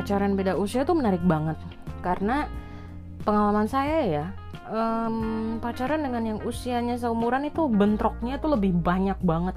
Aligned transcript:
pacaran 0.00 0.32
beda 0.32 0.56
usia 0.56 0.88
tuh 0.88 0.96
menarik 0.96 1.20
banget. 1.20 1.60
Karena 2.00 2.48
pengalaman 3.20 3.68
saya 3.68 3.98
ya 4.08 4.26
um, 4.72 5.60
pacaran 5.60 6.00
dengan 6.00 6.24
yang 6.24 6.40
usianya 6.40 6.96
seumuran 6.96 7.44
itu 7.44 7.68
bentroknya 7.68 8.40
tuh 8.40 8.56
lebih 8.56 8.72
banyak 8.72 9.20
banget. 9.20 9.56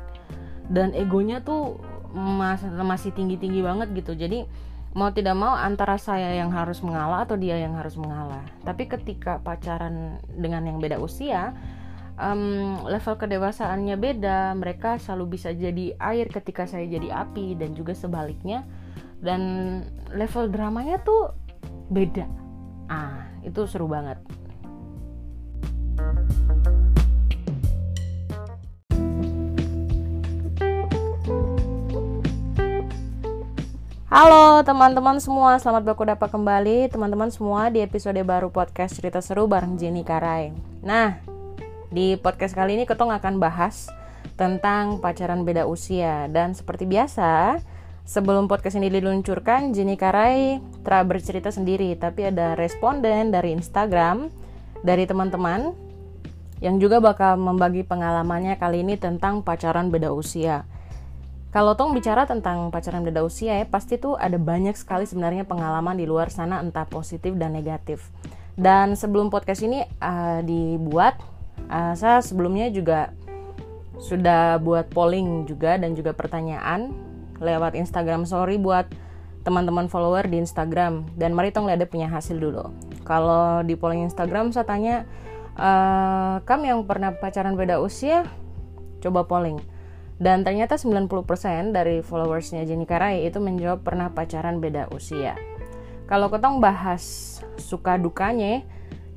Dan 0.67 0.91
egonya 0.91 1.39
tuh 1.39 1.79
mas 2.11 2.59
masih 2.67 3.15
tinggi 3.15 3.39
tinggi 3.39 3.63
banget 3.63 3.95
gitu. 3.95 4.19
Jadi 4.19 4.43
mau 4.93 5.09
tidak 5.15 5.33
mau 5.39 5.55
antara 5.55 5.95
saya 5.95 6.35
yang 6.35 6.51
harus 6.51 6.83
mengalah 6.83 7.23
atau 7.23 7.39
dia 7.39 7.55
yang 7.55 7.79
harus 7.79 7.95
mengalah. 7.95 8.43
Tapi 8.67 8.91
ketika 8.91 9.39
pacaran 9.39 10.19
dengan 10.35 10.67
yang 10.67 10.83
beda 10.83 10.99
usia 10.99 11.55
um, 12.19 12.83
level 12.85 13.15
kedewasaannya 13.17 13.95
beda 13.97 14.53
mereka 14.59 14.99
selalu 15.01 15.39
bisa 15.39 15.55
jadi 15.55 15.97
air 15.97 16.29
ketika 16.29 16.67
saya 16.69 16.85
jadi 16.85 17.25
api 17.25 17.57
dan 17.57 17.73
juga 17.73 17.97
sebaliknya 17.97 18.67
dan 19.23 19.41
level 20.11 20.51
dramanya 20.51 20.99
tuh 20.99 21.31
beda. 21.87 22.27
Ah 22.91 23.31
itu 23.39 23.63
seru 23.63 23.87
banget. 23.87 24.19
Halo 34.13 34.61
teman-teman 34.61 35.17
semua, 35.17 35.57
selamat 35.57 35.89
baku 35.89 36.05
dapat 36.05 36.29
kembali 36.29 36.85
teman-teman 36.93 37.33
semua 37.33 37.73
di 37.73 37.81
episode 37.81 38.21
baru 38.21 38.53
podcast 38.53 38.93
cerita 38.93 39.17
seru 39.25 39.49
bareng 39.49 39.73
Jenny 39.73 40.05
Karai. 40.05 40.53
Nah, 40.85 41.17
di 41.89 42.13
podcast 42.21 42.53
kali 42.53 42.77
ini 42.77 42.85
Ketong 42.85 43.09
akan 43.09 43.41
bahas 43.41 43.89
tentang 44.37 45.01
pacaran 45.01 45.41
beda 45.41 45.65
usia. 45.65 46.29
Dan 46.29 46.53
seperti 46.53 46.85
biasa, 46.85 47.57
sebelum 48.03 48.51
podcast 48.51 48.75
ini 48.79 48.91
diluncurkan, 48.91 49.71
Jenny 49.71 49.95
Karai 49.95 50.59
telah 50.83 51.03
bercerita 51.07 51.49
sendiri, 51.49 51.95
tapi 51.95 52.27
ada 52.27 52.55
responden 52.55 53.31
dari 53.31 53.55
Instagram 53.55 54.27
dari 54.83 55.07
teman-teman 55.07 55.71
yang 56.63 56.79
juga 56.79 57.03
bakal 57.03 57.35
membagi 57.35 57.83
pengalamannya 57.83 58.55
kali 58.55 58.83
ini 58.83 58.95
tentang 58.95 59.43
pacaran 59.43 59.91
beda 59.91 60.11
usia. 60.15 60.63
Kalau 61.53 61.77
Tong 61.77 61.93
bicara 61.93 62.25
tentang 62.25 62.73
pacaran 62.73 63.05
beda 63.05 63.21
usia 63.21 63.61
ya, 63.61 63.65
pasti 63.67 64.01
tuh 64.01 64.17
ada 64.17 64.41
banyak 64.41 64.73
sekali 64.73 65.05
sebenarnya 65.05 65.45
pengalaman 65.45 65.93
di 65.93 66.09
luar 66.09 66.33
sana 66.33 66.63
entah 66.63 66.87
positif 66.87 67.37
dan 67.37 67.53
negatif. 67.53 68.09
Dan 68.57 68.97
sebelum 68.97 69.29
podcast 69.29 69.61
ini 69.61 69.85
uh, 70.01 70.41
dibuat, 70.41 71.21
uh, 71.69 71.93
saya 71.93 72.25
sebelumnya 72.25 72.73
juga 72.73 73.13
sudah 74.01 74.57
buat 74.57 74.89
polling 74.89 75.45
juga 75.45 75.77
dan 75.77 75.93
juga 75.93 76.17
pertanyaan 76.17 77.12
lewat 77.43 77.75
Instagram 77.75 78.23
Story 78.23 78.55
buat 78.55 78.87
teman-teman 79.43 79.91
follower 79.91 80.23
di 80.31 80.39
Instagram. 80.39 81.03
Dan 81.19 81.35
mari 81.35 81.51
Tong 81.51 81.67
lihat 81.67 81.83
punya 81.91 82.07
hasil 82.07 82.39
dulu. 82.39 82.71
Kalau 83.03 83.61
di 83.67 83.75
polling 83.75 84.07
Instagram 84.07 84.55
saya 84.55 84.63
tanya, 84.63 85.03
uh, 85.59 86.39
kamu 86.47 86.63
yang 86.71 86.81
pernah 86.87 87.11
pacaran 87.11 87.59
beda 87.59 87.83
usia, 87.83 88.23
coba 89.03 89.27
polling 89.27 89.59
dan 90.23 90.45
ternyata 90.45 90.77
90% 90.79 91.19
dari 91.73 92.05
followersnya 92.05 92.63
Jenny 92.63 92.85
Karai 92.85 93.25
itu 93.25 93.41
menjawab 93.41 93.81
pernah 93.81 94.07
pacaran 94.13 94.61
beda 94.61 94.87
usia. 94.93 95.35
Kalau 96.07 96.29
ketong 96.29 96.63
bahas 96.63 97.03
suka 97.59 97.99
dukanya, 97.99 98.61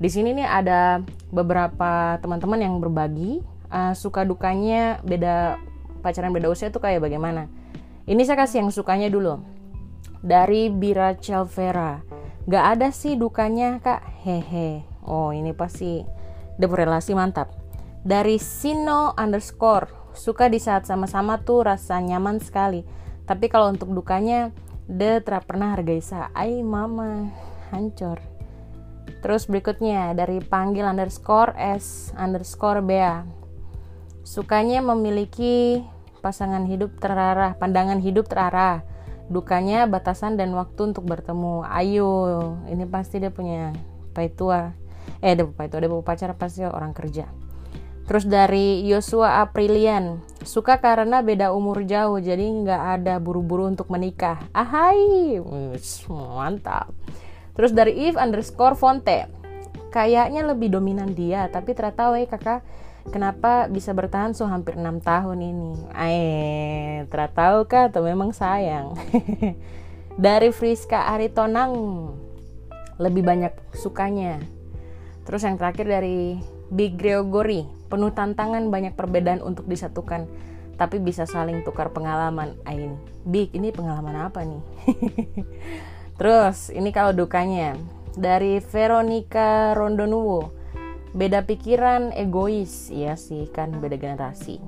di 0.03 0.09
sini 0.09 0.35
nih 0.35 0.49
ada 0.51 1.07
beberapa 1.31 2.17
teman-teman 2.19 2.59
yang 2.59 2.75
berbagi 2.83 3.39
uh, 3.69 3.95
suka 3.95 4.27
dukanya 4.27 4.99
beda 5.07 5.61
pacaran 6.03 6.35
beda 6.35 6.51
usia 6.51 6.73
itu 6.73 6.83
kayak 6.83 7.07
bagaimana. 7.07 7.47
Ini 8.07 8.23
saya 8.23 8.39
kasih 8.47 8.63
yang 8.63 8.71
sukanya 8.71 9.11
dulu. 9.11 9.43
Dari 10.23 10.71
Bira 10.71 11.19
Chelvera. 11.19 12.03
Gak 12.47 12.65
ada 12.79 12.95
sih 12.95 13.19
dukanya 13.19 13.83
kak, 13.83 14.23
hehe. 14.23 14.87
Oh 15.03 15.35
ini 15.35 15.51
pasti 15.51 16.07
relasi 16.59 17.19
mantap. 17.19 17.51
Dari 18.07 18.39
Sino 18.39 19.11
underscore 19.19 20.07
Suka 20.17 20.49
di 20.49 20.57
saat 20.57 20.89
sama-sama 20.89 21.37
tuh 21.45 21.69
rasa 21.69 22.01
nyaman 22.01 22.41
sekali. 22.41 22.81
Tapi 23.29 23.53
kalau 23.53 23.69
untuk 23.69 23.93
dukanya, 23.93 24.49
de 24.89 25.21
tidak 25.21 25.45
pernah 25.45 25.77
hargai 25.77 26.01
Ay 26.33 26.65
mama, 26.65 27.29
hancur. 27.69 28.17
Terus 29.21 29.45
berikutnya 29.45 30.17
dari 30.17 30.41
panggil 30.41 30.89
underscore 30.89 31.53
S 31.61 32.17
underscore 32.17 32.81
Bea. 32.81 33.29
Sukanya 34.25 34.81
memiliki 34.81 35.85
pasangan 36.27 36.67
hidup 36.67 36.99
terarah, 36.99 37.55
pandangan 37.55 38.03
hidup 38.03 38.27
terarah. 38.27 38.83
Dukanya 39.31 39.87
batasan 39.87 40.35
dan 40.35 40.51
waktu 40.59 40.91
untuk 40.91 41.07
bertemu. 41.07 41.63
Ayo, 41.63 42.11
ini 42.67 42.83
pasti 42.83 43.23
dia 43.23 43.31
punya 43.31 43.71
paitua. 44.11 44.75
Eh, 45.23 45.39
dia 45.39 45.47
paitua, 45.47 45.79
dia 45.79 45.91
pacar 46.03 46.35
pasti 46.35 46.67
orang 46.67 46.91
kerja. 46.91 47.31
Terus 48.07 48.27
dari 48.27 48.87
Yosua 48.87 49.43
Aprilian, 49.43 50.23
suka 50.43 50.79
karena 50.79 51.23
beda 51.23 51.51
umur 51.51 51.83
jauh, 51.83 52.23
jadi 52.23 52.43
nggak 52.43 52.83
ada 53.03 53.19
buru-buru 53.19 53.67
untuk 53.67 53.91
menikah. 53.91 54.43
Ahai, 54.51 55.43
mantap. 56.11 56.95
Terus 57.59 57.75
dari 57.75 58.07
Eve 58.07 58.19
underscore 58.19 58.79
Fonte, 58.79 59.27
kayaknya 59.91 60.47
lebih 60.47 60.71
dominan 60.71 61.19
dia, 61.19 61.51
tapi 61.51 61.75
ternyata 61.75 62.15
weh 62.15 62.31
kakak, 62.31 62.63
kenapa 63.11 63.71
bisa 63.71 63.95
bertahan 63.95 64.35
so 64.35 64.47
hampir 64.47 64.75
6 64.75 65.03
tahun 65.03 65.39
ini? 65.43 65.73
Eh, 65.95 67.07
ternyata 67.11 67.63
kah 67.67 67.91
atau 67.91 68.03
memang 68.07 68.31
sayang? 68.35 68.95
dari 70.17 70.49
Friska 70.51 71.13
Aritonang, 71.13 71.73
lebih 72.97 73.23
banyak 73.23 73.53
sukanya. 73.77 74.41
Terus 75.29 75.45
yang 75.45 75.61
terakhir 75.61 75.85
dari 75.85 76.41
Big 76.73 76.97
Gregory, 76.97 77.69
penuh 77.93 78.11
tantangan 78.11 78.73
banyak 78.73 78.97
perbedaan 78.97 79.45
untuk 79.45 79.69
disatukan, 79.69 80.25
tapi 80.81 80.97
bisa 80.99 81.29
saling 81.29 81.63
tukar 81.63 81.93
pengalaman. 81.93 82.57
Ain, 82.65 82.97
Big, 83.29 83.53
ini 83.53 83.71
pengalaman 83.71 84.17
apa 84.31 84.43
nih? 84.43 84.63
Terus, 86.19 86.73
ini 86.73 86.91
kalau 86.97 87.13
dukanya 87.13 87.77
dari 88.17 88.59
Veronica 88.65 89.77
Rondonuwo. 89.77 90.57
Beda 91.17 91.49
pikiran, 91.49 92.13
egois, 92.13 92.93
iya 92.93 93.17
sih 93.17 93.49
kan 93.49 93.73
beda 93.81 93.97
generasi. 93.97 94.61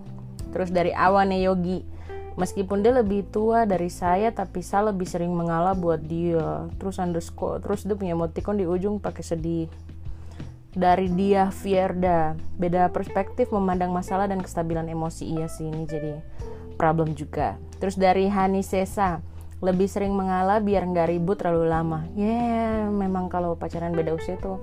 Terus 0.48 0.72
dari 0.72 0.96
Awane 0.96 1.44
Yogi, 1.44 1.84
meskipun 2.40 2.80
dia 2.80 2.96
lebih 2.96 3.28
tua 3.28 3.68
dari 3.68 3.92
saya 3.92 4.32
tapi 4.32 4.64
saya 4.64 4.88
lebih 4.88 5.04
sering 5.04 5.28
mengalah 5.28 5.76
buat 5.76 6.00
dia. 6.00 6.72
Terus 6.80 6.96
underscore 6.96 7.60
terus 7.60 7.84
dia 7.84 7.92
punya 7.92 8.16
emoticon 8.16 8.56
di 8.56 8.64
ujung 8.64 8.96
pakai 8.96 9.20
sedih. 9.20 9.68
Dari 10.72 11.12
dia 11.12 11.52
Fierda 11.52 12.32
beda 12.56 12.88
perspektif 12.96 13.52
memandang 13.52 13.92
masalah 13.92 14.24
dan 14.24 14.40
kestabilan 14.40 14.88
emosi. 14.88 15.28
Iya 15.28 15.52
sih 15.52 15.68
ini 15.68 15.84
jadi 15.84 16.16
problem 16.80 17.12
juga. 17.12 17.60
Terus 17.76 18.00
dari 18.00 18.24
Hani 18.24 18.64
Sesa 18.64 19.20
lebih 19.60 19.84
sering 19.84 20.16
mengalah 20.16 20.64
biar 20.64 20.88
nggak 20.88 21.12
ribut 21.12 21.44
terlalu 21.44 21.68
lama. 21.68 22.08
Ya 22.16 22.24
yeah, 22.24 22.74
memang 22.88 23.28
kalau 23.28 23.52
pacaran 23.52 23.92
beda 23.92 24.16
usia 24.16 24.40
itu 24.40 24.56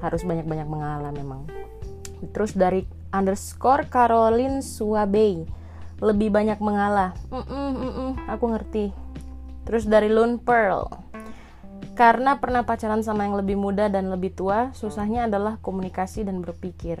harus 0.00 0.22
banyak-banyak 0.26 0.68
mengalah 0.70 1.10
memang 1.14 1.46
terus 2.32 2.56
dari 2.56 2.88
underscore 3.12 3.86
Caroline 3.90 4.64
Suabei 4.64 5.44
lebih 6.02 6.32
banyak 6.32 6.58
mengalah 6.58 7.14
mm 7.30 7.44
-mm, 7.44 7.70
mm 7.78 8.10
aku 8.30 8.44
ngerti 8.50 8.86
terus 9.68 9.86
dari 9.86 10.10
Lune 10.10 10.40
Pearl 10.40 11.04
karena 11.94 12.42
pernah 12.42 12.66
pacaran 12.66 13.06
sama 13.06 13.22
yang 13.22 13.38
lebih 13.38 13.54
muda 13.54 13.86
dan 13.86 14.10
lebih 14.10 14.34
tua, 14.34 14.74
susahnya 14.74 15.30
adalah 15.30 15.62
komunikasi 15.62 16.26
dan 16.26 16.42
berpikir. 16.42 16.98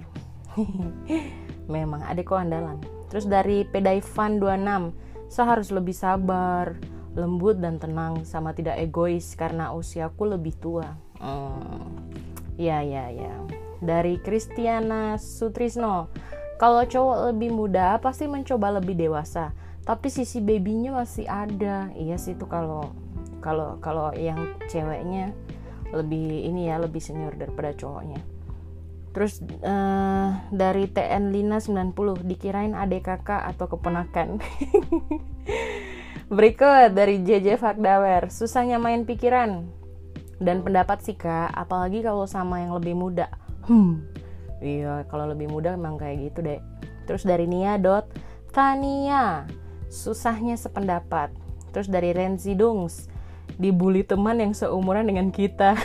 Memang 1.74 2.06
adekku 2.06 2.38
andalan. 2.38 2.78
Terus 3.10 3.26
dari 3.26 3.66
Pedaivan 3.66 4.38
26, 4.38 5.34
saya 5.34 5.46
harus 5.50 5.74
lebih 5.74 5.98
sabar, 5.98 6.78
lembut 7.18 7.58
dan 7.58 7.82
tenang 7.82 8.22
sama 8.22 8.54
tidak 8.54 8.78
egois 8.78 9.34
karena 9.34 9.74
usiaku 9.74 10.30
lebih 10.30 10.54
tua. 10.62 10.86
Hmm. 11.18 11.90
Ya 12.54 12.82
ya 12.86 13.10
ya. 13.10 13.34
Dari 13.82 14.22
Kristiana 14.22 15.18
Sutrisno, 15.18 16.08
kalau 16.56 16.86
cowok 16.86 17.34
lebih 17.34 17.50
muda 17.50 17.98
pasti 17.98 18.30
mencoba 18.30 18.78
lebih 18.78 18.94
dewasa, 18.94 19.50
tapi 19.82 20.08
sisi 20.08 20.38
babynya 20.38 20.94
masih 20.94 21.26
ada. 21.26 21.90
Iya 21.98 22.16
sih 22.16 22.38
itu 22.38 22.46
kalau 22.46 22.94
kalau 23.42 23.76
kalau 23.82 24.14
yang 24.14 24.56
ceweknya 24.70 25.34
lebih 25.90 26.48
ini 26.48 26.70
ya 26.70 26.78
lebih 26.78 27.02
senior 27.02 27.34
daripada 27.34 27.74
cowoknya. 27.74 28.22
Terus 29.14 29.38
uh, 29.62 30.30
dari 30.50 30.90
TN 30.90 31.30
Lina 31.30 31.62
90 31.62 31.94
dikirain 32.26 32.74
adik 32.74 33.06
kakak 33.06 33.46
atau 33.54 33.70
keponakan. 33.70 34.42
Berikut 36.34 36.90
dari 36.90 37.22
JJ 37.22 37.62
Fakdawer. 37.62 38.26
Susahnya 38.32 38.82
main 38.82 39.06
pikiran 39.06 39.83
dan 40.44 40.60
pendapat 40.60 41.00
sih 41.00 41.16
kak. 41.16 41.50
Apalagi 41.56 42.04
kalau 42.04 42.28
sama 42.28 42.60
yang 42.60 42.76
lebih 42.76 42.92
muda. 42.92 43.32
Hmm. 43.64 44.04
Iya 44.60 45.08
kalau 45.08 45.28
lebih 45.32 45.48
muda 45.50 45.74
emang 45.74 45.96
kayak 45.96 46.30
gitu 46.30 46.40
deh 46.44 46.60
terus 47.04 47.22
dari 47.24 47.44
Nia 47.44 47.76
dot 47.76 48.08
Tania 48.54 49.44
susahnya 49.90 50.54
sependapat. 50.54 51.30
Terus 51.74 51.90
dari 51.90 52.14
Renzi 52.14 52.54
Dungs 52.54 53.10
dibully 53.58 54.06
teman 54.06 54.38
yang 54.38 54.54
seumuran 54.54 55.10
dengan 55.10 55.34
kita. 55.34 55.74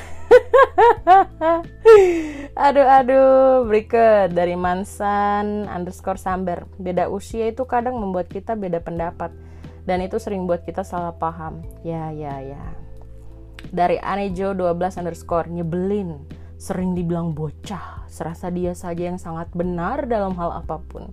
Aduh 2.59 2.85
aduh 2.85 3.65
berikut. 3.65 4.29
Dari 4.37 4.53
Mansan 4.53 5.65
underscore 5.65 6.21
Samber 6.21 6.69
beda 6.77 7.09
usia 7.09 7.49
itu 7.49 7.65
kadang 7.65 7.97
membuat 7.97 8.29
kita 8.29 8.53
beda 8.53 8.85
pendapat. 8.85 9.33
Dan 9.89 10.05
itu 10.05 10.21
sering 10.21 10.45
buat 10.45 10.61
kita 10.61 10.85
salah 10.85 11.17
paham. 11.17 11.65
Ya 11.81 12.13
ya 12.13 12.37
ya 12.37 12.78
dari 13.69 13.99
Anejo 14.01 14.55
12 14.55 14.99
underscore 14.99 15.51
nyebelin. 15.51 16.19
Sering 16.59 16.95
dibilang 16.97 17.31
bocah. 17.31 18.03
Serasa 18.11 18.51
dia 18.51 18.75
saja 18.75 19.07
yang 19.07 19.19
sangat 19.21 19.47
benar 19.55 20.09
dalam 20.09 20.35
hal 20.35 20.63
apa 20.63 20.81
pun. 20.83 21.07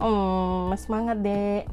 Hmm 0.00 0.72
semangat 0.76 1.20
dek. 1.20 1.68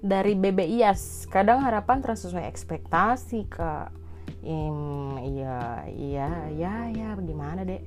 Dari 0.00 0.36
BBIAS 0.38 1.26
kadang 1.28 1.64
harapan 1.64 2.00
terus 2.00 2.24
sesuai 2.24 2.48
ekspektasi 2.48 3.48
kak. 3.50 3.92
Im 4.46 5.18
iya 5.20 5.84
iya 5.90 6.30
iya 6.52 6.74
ya 6.94 7.08
bagaimana 7.18 7.66
dek? 7.66 7.82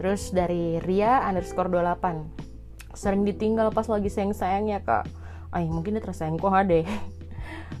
Terus 0.00 0.32
dari 0.32 0.80
Ria 0.80 1.26
underscore 1.28 1.68
28 1.68 2.96
sering 2.96 3.22
ditinggal 3.22 3.70
pas 3.70 3.86
lagi 3.88 4.08
sayang-sayangnya 4.08 4.80
kak. 4.86 5.04
Ay 5.50 5.66
mungkin 5.66 5.98
dia 5.98 6.04
tersayangku 6.04 6.46
deh 6.64 6.86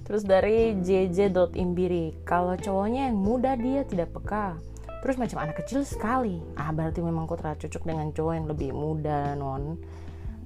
terus 0.06 0.26
dari 0.26 0.74
jj.imbiri 0.80 2.26
kalau 2.26 2.58
cowoknya 2.58 3.10
yang 3.10 3.18
muda 3.18 3.54
dia 3.54 3.86
tidak 3.86 4.10
peka 4.16 4.58
terus 5.00 5.16
macam 5.16 5.42
anak 5.42 5.62
kecil 5.64 5.86
sekali 5.86 6.42
ah 6.58 6.74
berarti 6.74 7.00
memang 7.00 7.24
terlalu 7.30 7.62
cocok 7.66 7.82
dengan 7.86 8.12
cowok 8.12 8.32
yang 8.36 8.46
lebih 8.46 8.70
muda 8.74 9.32
non 9.38 9.80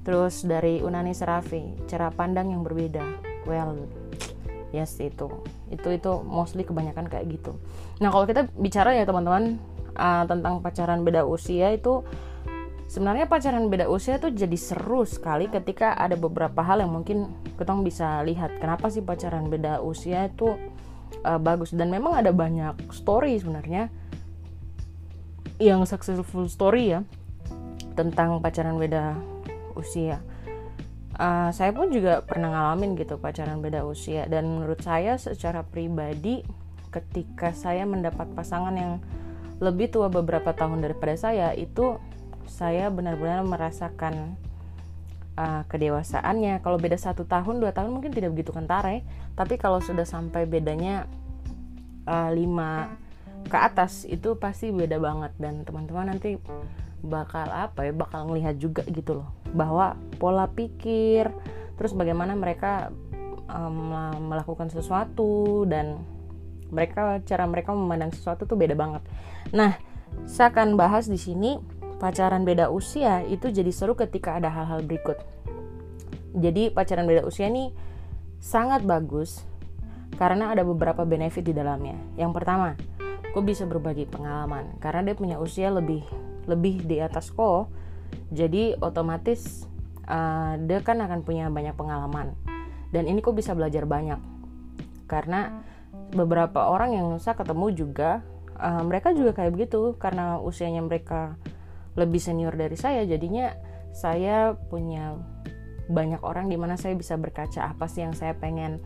Terus 0.05 0.44
dari 0.44 0.85
Unani 0.85 1.17
Serafi, 1.17 1.88
cara 1.88 2.12
pandang 2.12 2.52
yang 2.52 2.61
berbeda. 2.61 3.00
Well, 3.49 3.88
yes 4.69 5.00
itu. 5.00 5.32
Itu 5.73 5.88
itu 5.97 6.12
mostly 6.29 6.69
kebanyakan 6.69 7.08
kayak 7.08 7.25
gitu. 7.32 7.56
Nah, 8.05 8.12
kalau 8.12 8.29
kita 8.29 8.44
bicara 8.52 8.93
ya 8.93 9.08
teman-teman 9.08 9.56
uh, 9.97 10.29
tentang 10.29 10.61
pacaran 10.61 11.00
beda 11.08 11.25
usia 11.25 11.73
itu 11.73 12.05
sebenarnya 12.94 13.26
pacaran 13.26 13.67
beda 13.67 13.91
usia 13.91 14.23
itu 14.23 14.31
jadi 14.31 14.55
seru 14.55 15.02
sekali 15.02 15.50
ketika 15.50 15.99
ada 15.99 16.14
beberapa 16.14 16.62
hal 16.62 16.79
yang 16.79 16.94
mungkin 16.94 17.35
kita 17.58 17.75
bisa 17.82 18.23
lihat. 18.23 18.62
Kenapa 18.62 18.87
sih 18.87 19.02
pacaran 19.02 19.50
beda 19.50 19.82
usia 19.82 20.31
itu 20.31 20.55
uh, 21.26 21.41
bagus? 21.43 21.75
Dan 21.75 21.91
memang 21.91 22.14
ada 22.14 22.31
banyak 22.31 22.94
story 22.94 23.35
sebenarnya 23.43 23.91
yang 25.58 25.82
successful 25.82 26.46
story 26.46 26.94
ya 26.94 27.00
tentang 27.99 28.38
pacaran 28.38 28.79
beda 28.79 29.19
usia. 29.75 30.23
Uh, 31.19 31.50
saya 31.50 31.75
pun 31.75 31.90
juga 31.90 32.23
pernah 32.23 32.50
ngalamin 32.55 32.94
gitu 32.94 33.19
pacaran 33.19 33.58
beda 33.58 33.82
usia. 33.82 34.31
Dan 34.31 34.47
menurut 34.55 34.79
saya 34.87 35.19
secara 35.19 35.67
pribadi 35.67 36.47
ketika 36.94 37.50
saya 37.50 37.82
mendapat 37.90 38.31
pasangan 38.38 38.75
yang 38.79 39.02
lebih 39.58 39.90
tua 39.90 40.06
beberapa 40.06 40.55
tahun 40.55 40.82
daripada 40.82 41.14
saya 41.19 41.55
itu 41.55 41.99
saya 42.49 42.88
benar-benar 42.93 43.43
merasakan 43.44 44.38
uh, 45.38 45.62
kedewasaannya. 45.69 46.62
Kalau 46.62 46.79
beda 46.79 46.99
satu 46.99 47.26
tahun 47.26 47.61
dua 47.62 47.75
tahun 47.75 47.91
mungkin 47.91 48.14
tidak 48.14 48.35
begitu 48.35 48.55
kentara 48.55 48.99
ya. 48.99 49.02
Tapi 49.35 49.58
kalau 49.58 49.82
sudah 49.82 50.06
sampai 50.06 50.46
bedanya 50.46 51.06
uh, 52.06 52.31
lima 52.31 52.94
ke 53.44 53.56
atas 53.58 54.08
itu 54.08 54.38
pasti 54.38 54.70
beda 54.70 54.99
banget. 54.99 55.32
Dan 55.37 55.67
teman-teman 55.67 56.14
nanti 56.14 56.38
bakal 57.05 57.44
apa 57.52 57.85
ya 57.85 57.93
bakal 57.93 58.32
ngelihat 58.32 58.56
juga 58.56 58.82
gitu 58.88 59.23
loh. 59.23 59.29
Bahwa 59.52 59.99
pola 60.17 60.49
pikir 60.49 61.29
terus 61.75 61.90
bagaimana 61.93 62.38
mereka 62.38 62.94
um, 63.50 63.93
melakukan 64.31 64.70
sesuatu 64.70 65.67
dan 65.67 65.99
mereka 66.70 67.20
cara 67.26 67.44
mereka 67.47 67.75
memandang 67.75 68.14
sesuatu 68.14 68.47
tuh 68.47 68.56
beda 68.56 68.75
banget. 68.79 69.02
Nah 69.52 69.76
saya 70.25 70.55
akan 70.55 70.79
bahas 70.79 71.11
di 71.11 71.19
sini 71.19 71.58
pacaran 72.04 72.44
beda 72.44 72.68
usia 72.68 73.24
itu 73.24 73.48
jadi 73.48 73.72
seru 73.72 73.96
ketika 73.96 74.36
ada 74.36 74.52
hal-hal 74.52 74.84
berikut. 74.84 75.16
Jadi 76.36 76.68
pacaran 76.68 77.08
beda 77.08 77.24
usia 77.24 77.48
ini 77.48 77.72
sangat 78.44 78.84
bagus 78.84 79.40
karena 80.20 80.52
ada 80.52 80.68
beberapa 80.68 81.08
benefit 81.08 81.48
di 81.48 81.56
dalamnya. 81.56 81.96
Yang 82.20 82.32
pertama 82.36 82.76
gue 83.32 83.40
bisa 83.40 83.64
berbagi 83.64 84.04
pengalaman 84.04 84.76
karena 84.84 85.00
dia 85.00 85.16
punya 85.16 85.40
usia 85.40 85.72
lebih 85.72 86.04
lebih 86.44 86.84
di 86.84 87.00
atas 87.00 87.32
ko 87.32 87.72
jadi 88.28 88.76
otomatis 88.84 89.64
uh, 90.04 90.60
dia 90.60 90.84
kan 90.84 91.00
akan 91.00 91.24
punya 91.24 91.48
banyak 91.48 91.72
pengalaman. 91.72 92.36
Dan 92.92 93.08
ini 93.08 93.24
kok 93.24 93.32
bisa 93.32 93.56
belajar 93.56 93.88
banyak 93.88 94.20
karena 95.08 95.64
beberapa 96.12 96.68
orang 96.68 97.00
yang 97.00 97.08
saya 97.16 97.32
ketemu 97.32 97.72
juga 97.72 98.20
uh, 98.60 98.84
mereka 98.84 99.16
juga 99.16 99.32
kayak 99.32 99.56
begitu 99.56 99.96
karena 99.96 100.36
usianya 100.36 100.84
mereka 100.84 101.40
lebih 101.94 102.19
senior 102.19 102.55
dari 102.58 102.75
saya 102.75 103.06
jadinya 103.06 103.55
saya 103.94 104.58
punya 104.58 105.14
banyak 105.87 106.20
orang 106.25 106.49
di 106.49 106.56
mana 106.56 106.75
saya 106.75 106.96
bisa 106.96 107.14
berkaca 107.14 107.70
apa 107.70 107.87
sih 107.87 108.02
yang 108.05 108.17
saya 108.17 108.35
pengen. 108.37 108.81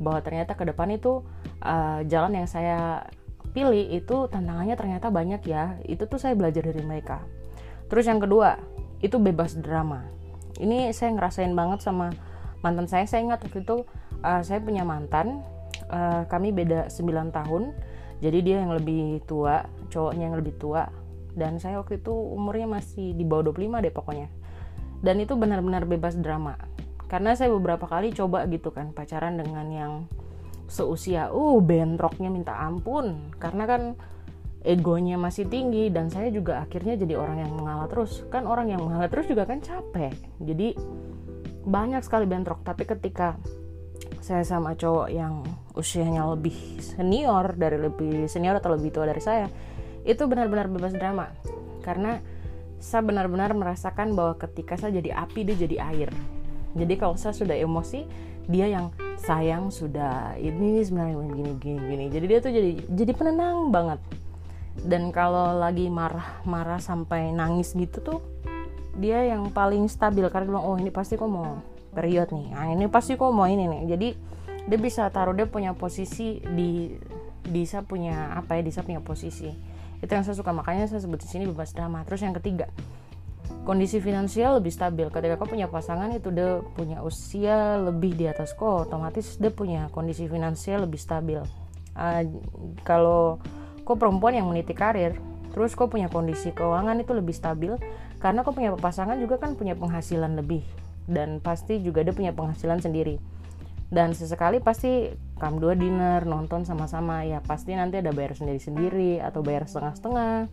Bahwa 0.00 0.24
ternyata 0.24 0.56
ke 0.56 0.64
depan 0.64 0.92
itu 0.92 1.24
uh, 1.64 2.00
jalan 2.08 2.44
yang 2.44 2.48
saya 2.48 3.04
pilih 3.52 3.90
itu 3.90 4.28
tantangannya 4.28 4.76
ternyata 4.76 5.08
banyak 5.12 5.42
ya. 5.48 5.80
Itu 5.86 6.08
tuh 6.08 6.20
saya 6.20 6.34
belajar 6.34 6.66
dari 6.66 6.82
mereka. 6.84 7.22
Terus 7.88 8.06
yang 8.06 8.20
kedua 8.20 8.60
itu 9.00 9.16
bebas 9.16 9.56
drama. 9.56 10.04
Ini 10.60 10.92
saya 10.92 11.16
ngerasain 11.16 11.52
banget 11.56 11.84
sama 11.84 12.12
mantan 12.60 12.88
saya. 12.88 13.08
Saya 13.08 13.24
ingat 13.24 13.44
waktu 13.44 13.64
itu 13.64 13.84
uh, 14.20 14.42
saya 14.44 14.60
punya 14.60 14.84
mantan 14.84 15.40
uh, 15.88 16.28
kami 16.28 16.52
beda 16.52 16.92
9 16.92 17.32
tahun. 17.32 17.72
Jadi 18.20 18.38
dia 18.44 18.60
yang 18.60 18.76
lebih 18.76 19.24
tua 19.24 19.64
cowoknya 19.88 20.28
yang 20.28 20.36
lebih 20.36 20.52
tua 20.60 20.92
dan 21.34 21.62
saya 21.62 21.78
waktu 21.78 22.02
itu 22.02 22.10
umurnya 22.10 22.66
masih 22.66 23.14
di 23.14 23.22
bawah 23.22 23.52
25 23.54 23.84
deh 23.84 23.94
pokoknya. 23.94 24.28
Dan 25.00 25.16
itu 25.22 25.32
benar-benar 25.38 25.88
bebas 25.88 26.18
drama. 26.18 26.58
Karena 27.10 27.34
saya 27.34 27.50
beberapa 27.50 27.88
kali 27.88 28.14
coba 28.14 28.46
gitu 28.46 28.70
kan 28.70 28.92
pacaran 28.92 29.40
dengan 29.40 29.66
yang 29.72 29.92
seusia. 30.70 31.32
Uh 31.32 31.58
bentroknya 31.64 32.28
minta 32.28 32.54
ampun. 32.60 33.32
Karena 33.40 33.64
kan 33.66 33.82
egonya 34.60 35.16
masih 35.16 35.48
tinggi 35.48 35.88
dan 35.88 36.12
saya 36.12 36.28
juga 36.28 36.60
akhirnya 36.60 37.00
jadi 37.00 37.16
orang 37.16 37.42
yang 37.42 37.52
mengalah 37.56 37.88
terus. 37.88 38.22
Kan 38.28 38.44
orang 38.44 38.70
yang 38.70 38.84
mengalah 38.84 39.08
terus 39.08 39.26
juga 39.26 39.48
kan 39.48 39.64
capek. 39.64 40.12
Jadi 40.38 40.76
banyak 41.64 42.04
sekali 42.04 42.28
bentrok. 42.28 42.60
Tapi 42.60 42.84
ketika 42.84 43.40
saya 44.20 44.44
sama 44.44 44.76
cowok 44.76 45.08
yang 45.08 45.42
usianya 45.72 46.28
lebih 46.28 46.54
senior 46.78 47.56
dari 47.56 47.80
lebih 47.80 48.28
senior 48.28 48.60
atau 48.60 48.76
lebih 48.76 48.92
tua 48.92 49.08
dari 49.08 49.22
saya 49.22 49.48
itu 50.04 50.22
benar-benar 50.24 50.66
bebas 50.70 50.94
drama. 50.96 51.32
Karena 51.84 52.20
saya 52.80 53.04
benar-benar 53.04 53.52
merasakan 53.52 54.16
bahwa 54.16 54.40
ketika 54.40 54.80
saya 54.80 54.96
jadi 54.96 55.12
api 55.20 55.44
dia 55.44 55.56
jadi 55.68 55.76
air. 55.92 56.10
Jadi 56.72 56.94
kalau 56.96 57.14
saya 57.20 57.36
sudah 57.36 57.54
emosi 57.54 58.08
dia 58.48 58.66
yang 58.66 58.90
sayang 59.20 59.68
sudah 59.68 60.34
ini 60.40 60.80
sebenarnya 60.80 61.22
gini 61.28 61.52
gini 61.60 61.78
gini 61.86 62.04
jadi 62.08 62.24
dia 62.26 62.38
tuh 62.40 62.52
jadi 62.56 62.70
jadi 62.88 63.12
penenang 63.12 63.68
banget. 63.68 64.00
Dan 64.80 65.12
kalau 65.12 65.60
lagi 65.60 65.92
marah-marah 65.92 66.80
sampai 66.80 67.34
nangis 67.36 67.76
gitu 67.76 68.00
tuh 68.00 68.20
dia 68.96 69.28
yang 69.28 69.52
paling 69.52 69.84
stabil. 69.92 70.24
Karena 70.32 70.56
bilang 70.56 70.64
oh 70.64 70.76
ini 70.80 70.88
pasti 70.88 71.20
kok 71.20 71.28
mau 71.28 71.60
period 71.92 72.32
nih. 72.32 72.46
Nah 72.56 72.66
ini 72.72 72.88
pasti 72.88 73.18
kok 73.20 73.28
mau 73.28 73.44
ini 73.44 73.68
nih. 73.68 73.82
Jadi 73.92 74.08
dia 74.72 74.78
bisa 74.80 75.04
taruh 75.12 75.36
dia 75.36 75.44
punya 75.44 75.76
posisi 75.76 76.40
di 76.40 76.96
bisa 77.44 77.84
punya 77.84 78.32
apa 78.36 78.56
ya 78.56 78.62
bisa 78.62 78.80
punya 78.86 79.02
posisi 79.02 79.69
itu 80.00 80.10
yang 80.10 80.24
saya 80.24 80.36
suka. 80.36 80.50
Makanya 80.52 80.88
saya 80.88 81.00
sebut 81.04 81.20
di 81.20 81.28
sini 81.28 81.44
bebas 81.48 81.72
drama. 81.76 82.04
Terus 82.04 82.24
yang 82.24 82.34
ketiga 82.36 82.68
kondisi 83.64 84.00
finansial 84.00 84.58
lebih 84.58 84.72
stabil. 84.72 85.06
Ketika 85.12 85.36
kau 85.36 85.48
punya 85.48 85.68
pasangan 85.68 86.10
itu 86.16 86.32
dia 86.32 86.64
punya 86.74 87.04
usia 87.04 87.76
lebih 87.78 88.16
di 88.16 88.24
atas 88.26 88.56
kau. 88.56 88.84
Otomatis 88.84 89.36
dia 89.36 89.52
punya 89.52 89.92
kondisi 89.92 90.26
finansial 90.26 90.88
lebih 90.88 91.00
stabil. 91.00 91.40
Uh, 91.94 92.22
kalau 92.86 93.42
kau 93.84 93.98
perempuan 93.98 94.38
yang 94.38 94.46
meniti 94.48 94.72
karir 94.72 95.18
terus 95.50 95.74
kau 95.74 95.90
punya 95.90 96.06
kondisi 96.06 96.54
keuangan 96.54 97.02
itu 97.02 97.10
lebih 97.10 97.34
stabil 97.34 97.74
karena 98.22 98.46
kau 98.46 98.54
punya 98.54 98.70
pasangan 98.78 99.18
juga 99.18 99.42
kan 99.42 99.58
punya 99.58 99.76
penghasilan 99.76 100.38
lebih. 100.38 100.64
Dan 101.10 101.42
pasti 101.42 101.82
juga 101.82 102.06
dia 102.06 102.14
punya 102.14 102.30
penghasilan 102.30 102.78
sendiri 102.78 103.18
dan 103.90 104.14
sesekali 104.14 104.62
pasti 104.62 105.10
kam 105.42 105.58
dua 105.58 105.74
dinner 105.74 106.22
nonton 106.22 106.62
sama-sama 106.62 107.26
ya 107.26 107.42
pasti 107.42 107.74
nanti 107.74 107.98
ada 107.98 108.14
bayar 108.14 108.38
sendiri-sendiri 108.38 109.18
atau 109.18 109.42
bayar 109.42 109.66
setengah-setengah 109.66 110.46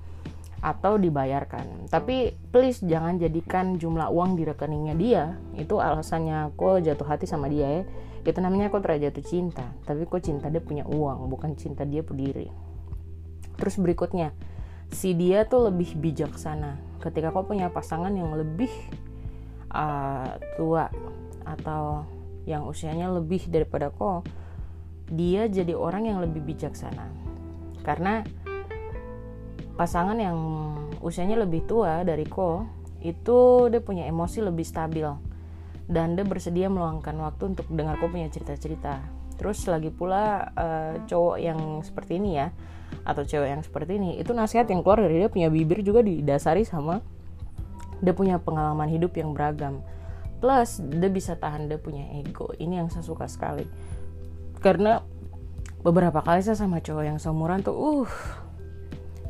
atau 0.58 0.98
dibayarkan. 0.98 1.86
Tapi 1.94 2.34
please 2.50 2.82
jangan 2.82 3.22
jadikan 3.22 3.78
jumlah 3.78 4.10
uang 4.10 4.34
di 4.34 4.44
rekeningnya 4.44 4.96
dia 4.98 5.24
itu 5.54 5.78
alasannya 5.78 6.58
kok 6.58 6.82
jatuh 6.82 7.08
hati 7.08 7.30
sama 7.30 7.46
dia 7.46 7.82
ya. 7.82 7.84
Itu 8.26 8.42
namanya 8.42 8.74
kok 8.74 8.84
terjatuh 8.84 9.24
cinta. 9.24 9.64
Tapi 9.86 10.10
kok 10.10 10.20
cinta 10.26 10.50
dia 10.50 10.60
punya 10.60 10.84
uang, 10.84 11.30
bukan 11.30 11.54
cinta 11.56 11.86
dia 11.88 12.04
berdiri. 12.04 12.50
Terus 13.56 13.80
berikutnya, 13.80 14.36
si 14.92 15.16
dia 15.16 15.48
tuh 15.48 15.72
lebih 15.72 15.96
bijaksana. 15.96 16.76
Ketika 17.00 17.32
kau 17.32 17.48
punya 17.48 17.72
pasangan 17.72 18.12
yang 18.12 18.36
lebih 18.36 18.70
uh, 19.72 20.36
tua 20.60 20.92
atau 21.48 22.04
yang 22.48 22.64
usianya 22.64 23.12
lebih 23.12 23.52
daripada 23.52 23.92
kau, 23.92 24.24
dia 25.12 25.52
jadi 25.52 25.76
orang 25.76 26.08
yang 26.08 26.24
lebih 26.24 26.42
bijaksana. 26.48 27.12
Karena 27.84 28.24
pasangan 29.76 30.16
yang 30.16 30.40
usianya 31.04 31.38
lebih 31.44 31.68
tua 31.68 32.02
dari 32.08 32.24
ko 32.24 32.66
itu 33.04 33.68
dia 33.68 33.84
punya 33.84 34.08
emosi 34.08 34.40
lebih 34.42 34.64
stabil. 34.64 35.08
Dan 35.88 36.16
dia 36.16 36.24
bersedia 36.24 36.72
meluangkan 36.72 37.16
waktu 37.20 37.56
untuk 37.56 37.68
dengar 37.72 38.00
ko 38.00 38.08
punya 38.08 38.32
cerita-cerita. 38.32 39.04
Terus 39.36 39.68
lagi 39.68 39.92
pula 39.92 40.52
uh, 40.56 40.94
cowok 41.04 41.38
yang 41.38 41.60
seperti 41.84 42.18
ini 42.20 42.40
ya 42.40 42.48
atau 43.04 43.24
cewek 43.24 43.50
yang 43.52 43.64
seperti 43.64 44.00
ini 44.00 44.20
itu 44.20 44.32
nasihat 44.36 44.68
yang 44.68 44.84
keluar 44.84 45.04
dari 45.04 45.24
dia 45.24 45.30
punya 45.32 45.48
bibir 45.48 45.80
juga 45.84 46.04
didasari 46.04 46.68
sama 46.68 47.00
dia 48.04 48.14
punya 48.14 48.38
pengalaman 48.38 48.88
hidup 48.92 49.16
yang 49.16 49.32
beragam 49.32 49.80
plus 50.38 50.82
dia 50.82 51.10
bisa 51.10 51.34
tahan 51.38 51.70
dia 51.70 51.82
punya 51.82 52.06
ego. 52.18 52.54
Ini 52.58 52.84
yang 52.86 52.90
saya 52.94 53.06
suka 53.06 53.26
sekali. 53.26 53.66
Karena 54.62 55.02
beberapa 55.82 56.22
kali 56.22 56.42
saya 56.42 56.58
sama 56.58 56.82
cowok 56.82 57.06
yang 57.06 57.18
seumuran 57.22 57.62
tuh 57.62 57.78
uh 57.78 58.12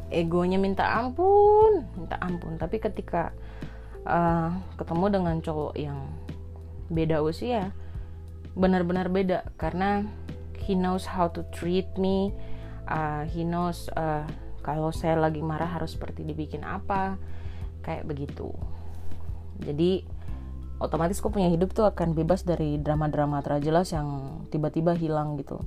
egonya 0.08 0.56
minta 0.56 0.88
ampun 1.00 1.84
minta 1.96 2.16
ampun. 2.20 2.56
Tapi 2.60 2.80
ketika 2.80 3.36
uh, 4.08 4.52
ketemu 4.80 5.06
dengan 5.12 5.36
cowok 5.44 5.74
yang 5.76 6.00
beda 6.88 7.24
usia 7.24 7.72
benar-benar 8.56 9.08
beda. 9.12 9.48
Karena 9.60 10.04
he 10.60 10.76
knows 10.76 11.08
how 11.08 11.32
to 11.32 11.44
treat 11.56 11.88
me 11.96 12.36
uh, 12.88 13.24
he 13.28 13.44
knows 13.44 13.92
uh, 13.96 14.24
kalau 14.64 14.92
saya 14.92 15.16
lagi 15.16 15.40
marah 15.40 15.68
harus 15.68 15.96
seperti 15.96 16.28
dibikin 16.28 16.68
apa 16.68 17.16
kayak 17.84 18.04
begitu. 18.04 18.52
Jadi 19.64 20.04
otomatis 20.77 21.17
kok 21.17 21.34
punya 21.34 21.50
hidup 21.50 21.74
tuh 21.74 21.89
akan 21.89 22.13
bebas 22.13 22.46
dari 22.46 22.77
drama-drama 22.77 23.41
terjelas 23.41 23.89
yang 23.93 24.41
tiba-tiba 24.53 24.93
hilang 24.93 25.38
gitu. 25.41 25.62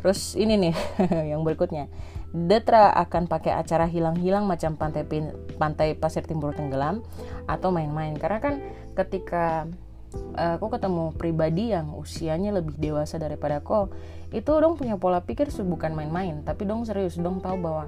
Terus 0.00 0.36
ini 0.36 0.56
nih 0.56 0.74
yang 1.36 1.44
berikutnya. 1.44 1.88
Detra 2.34 2.90
akan 2.96 3.30
pakai 3.30 3.54
acara 3.54 3.86
hilang-hilang 3.86 4.48
macam 4.48 4.74
pantai 4.74 5.06
pin, 5.06 5.30
pantai 5.60 5.94
pasir 5.94 6.26
timbul 6.26 6.50
tenggelam 6.50 7.04
atau 7.46 7.70
main-main. 7.70 8.16
Karena 8.18 8.42
kan 8.42 8.54
ketika 8.98 9.68
uh, 10.34 10.58
aku 10.58 10.72
ketemu 10.74 11.14
pribadi 11.14 11.70
yang 11.70 11.94
usianya 11.94 12.56
lebih 12.56 12.74
dewasa 12.80 13.20
daripada 13.20 13.62
kok 13.62 13.94
itu 14.34 14.50
dong 14.50 14.74
punya 14.74 14.98
pola 14.98 15.22
pikir 15.22 15.46
bukan 15.62 15.94
main-main 15.94 16.42
tapi 16.42 16.66
dong 16.66 16.82
serius 16.82 17.14
dong 17.14 17.38
tahu 17.38 17.54
bahwa 17.62 17.86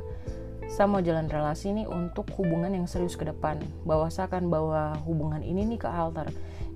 saya 0.66 0.90
mau 0.90 0.98
jalan 0.98 1.30
relasi 1.30 1.70
ini 1.70 1.86
untuk 1.86 2.26
hubungan 2.34 2.74
yang 2.74 2.90
serius 2.90 3.14
ke 3.14 3.22
depan. 3.22 3.62
Bahwa 3.86 4.10
saya 4.10 4.26
bawa 4.42 4.98
hubungan 5.06 5.40
ini 5.46 5.62
nih 5.62 5.78
ke 5.78 5.88
altar 5.88 6.26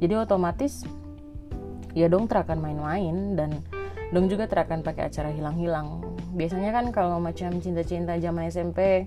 jadi 0.00 0.24
otomatis 0.24 0.88
ya 1.92 2.08
dong 2.08 2.26
terakan 2.26 2.58
main-main 2.58 3.36
dan 3.36 3.60
dong 4.10 4.26
juga 4.26 4.50
terakan 4.50 4.82
pakai 4.82 5.06
acara 5.12 5.30
hilang-hilang. 5.30 6.02
Biasanya 6.34 6.74
kan 6.74 6.90
kalau 6.90 7.22
macam 7.22 7.62
cinta-cinta 7.62 8.18
zaman 8.18 8.50
SMP 8.50 9.06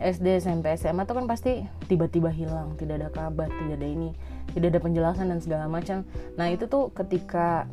SD 0.00 0.40
SMP 0.40 0.76
SMA 0.76 1.04
tuh 1.08 1.16
kan 1.16 1.26
pasti 1.28 1.64
tiba-tiba 1.88 2.28
hilang 2.28 2.76
tidak 2.76 3.00
ada 3.00 3.08
kabar 3.12 3.48
tidak 3.48 3.80
ada 3.80 3.88
ini 3.88 4.10
tidak 4.52 4.76
ada 4.76 4.80
penjelasan 4.80 5.26
dan 5.28 5.40
segala 5.40 5.66
macam. 5.68 6.04
Nah 6.36 6.46
itu 6.52 6.68
tuh 6.68 6.92
ketika 6.92 7.68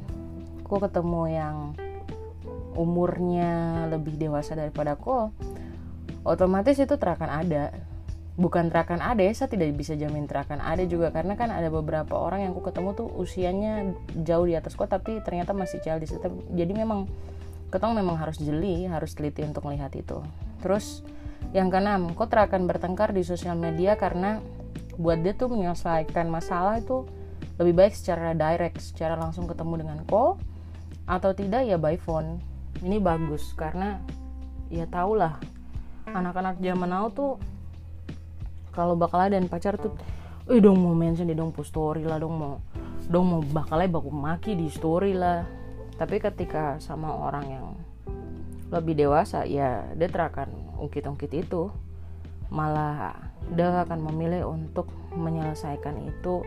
aku 0.63 0.83
ketemu 0.83 1.23
yang 1.31 1.55
umurnya 2.75 3.87
lebih 3.89 4.19
dewasa 4.19 4.53
daripada 4.53 4.99
aku 4.99 5.31
otomatis 6.27 6.75
itu 6.77 6.95
terakan 6.99 7.31
ada 7.31 7.71
bukan 8.37 8.69
terakan 8.69 9.01
ada 9.01 9.25
ya 9.25 9.33
saya 9.33 9.49
tidak 9.49 9.73
bisa 9.73 9.97
jamin 9.97 10.29
terakan 10.29 10.61
ada 10.61 10.85
juga. 10.85 11.09
Karena 11.09 11.33
kan 11.33 11.49
ada 11.49 11.67
beberapa 11.73 12.13
orang 12.15 12.47
yang 12.47 12.51
aku 12.53 12.69
ketemu 12.69 12.93
tuh 12.93 13.09
usianya 13.17 13.97
jauh 14.23 14.45
di 14.45 14.53
atas 14.53 14.77
kok 14.77 14.87
tapi 14.87 15.19
ternyata 15.25 15.51
masih 15.57 15.81
childish. 15.81 16.13
Jadi 16.53 16.71
memang 16.71 17.09
ketong 17.73 17.97
memang 17.97 18.15
harus 18.15 18.39
jeli 18.39 18.85
harus 18.87 19.17
teliti 19.17 19.41
untuk 19.43 19.65
melihat 19.65 19.91
itu. 19.97 20.21
Terus 20.61 21.01
yang 21.51 21.73
keenam 21.73 22.13
kok 22.13 22.29
terakan 22.29 22.69
bertengkar 22.69 23.11
di 23.11 23.25
sosial 23.25 23.57
media 23.57 23.97
karena 23.97 24.39
buat 24.95 25.19
dia 25.21 25.33
tuh 25.33 25.49
menyelesaikan 25.51 26.29
masalah 26.29 26.77
itu 26.77 27.05
lebih 27.57 27.73
baik 27.73 27.93
secara 27.97 28.37
direct 28.37 28.77
secara 28.81 29.17
langsung 29.17 29.49
ketemu 29.49 29.81
dengan 29.81 29.99
ko 30.05 30.37
atau 31.09 31.33
tidak 31.33 31.65
ya 31.65 31.81
by 31.81 31.97
phone. 31.97 32.37
Ini 32.77 33.01
bagus 33.01 33.57
karena 33.57 33.97
ya 34.69 34.85
tau 34.85 35.17
lah 35.17 35.41
anak-anak 36.05 36.61
zaman 36.61 36.93
now 36.93 37.09
tuh 37.09 37.41
kalau 38.77 38.93
bakal 38.93 39.25
dan 39.25 39.49
pacar 39.49 39.73
tuh 39.81 39.97
eh 40.45 40.61
dong 40.61 40.77
mau 40.77 40.93
mention 40.93 41.25
di 41.25 41.33
dong 41.33 41.49
post 41.49 41.73
story 41.73 42.05
lah 42.05 42.21
dong 42.21 42.37
mau 42.37 42.61
dong 43.09 43.25
mau 43.25 43.41
bakalnya 43.41 43.97
baku 43.97 44.13
maki 44.13 44.53
di 44.53 44.69
story 44.69 45.17
lah. 45.17 45.41
Tapi 45.97 46.21
ketika 46.21 46.77
sama 46.77 47.09
orang 47.09 47.45
yang 47.49 47.67
lebih 48.69 48.93
dewasa 48.93 49.49
ya 49.49 49.89
dia 49.97 50.07
terakan 50.11 50.53
ungkit-ungkit 50.77 51.31
itu 51.33 51.73
malah 52.53 53.17
dia 53.49 53.83
akan 53.83 54.13
memilih 54.13 54.45
untuk 54.45 54.87
menyelesaikan 55.15 55.97
itu 56.05 56.45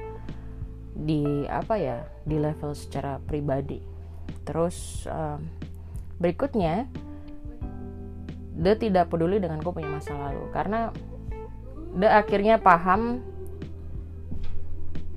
di 0.94 1.48
apa 1.50 1.74
ya 1.80 1.98
di 2.22 2.38
level 2.38 2.78
secara 2.78 3.18
pribadi. 3.24 3.82
Terus 4.46 5.04
um, 5.10 5.42
berikutnya 6.22 6.86
dia 8.60 8.74
tidak 8.76 9.08
peduli 9.08 9.40
dengan 9.40 9.58
kau 9.64 9.72
punya 9.72 9.88
masa 9.88 10.12
lalu. 10.14 10.44
Karena 10.52 10.92
dia 11.98 12.10
akhirnya 12.22 12.56
paham 12.62 13.24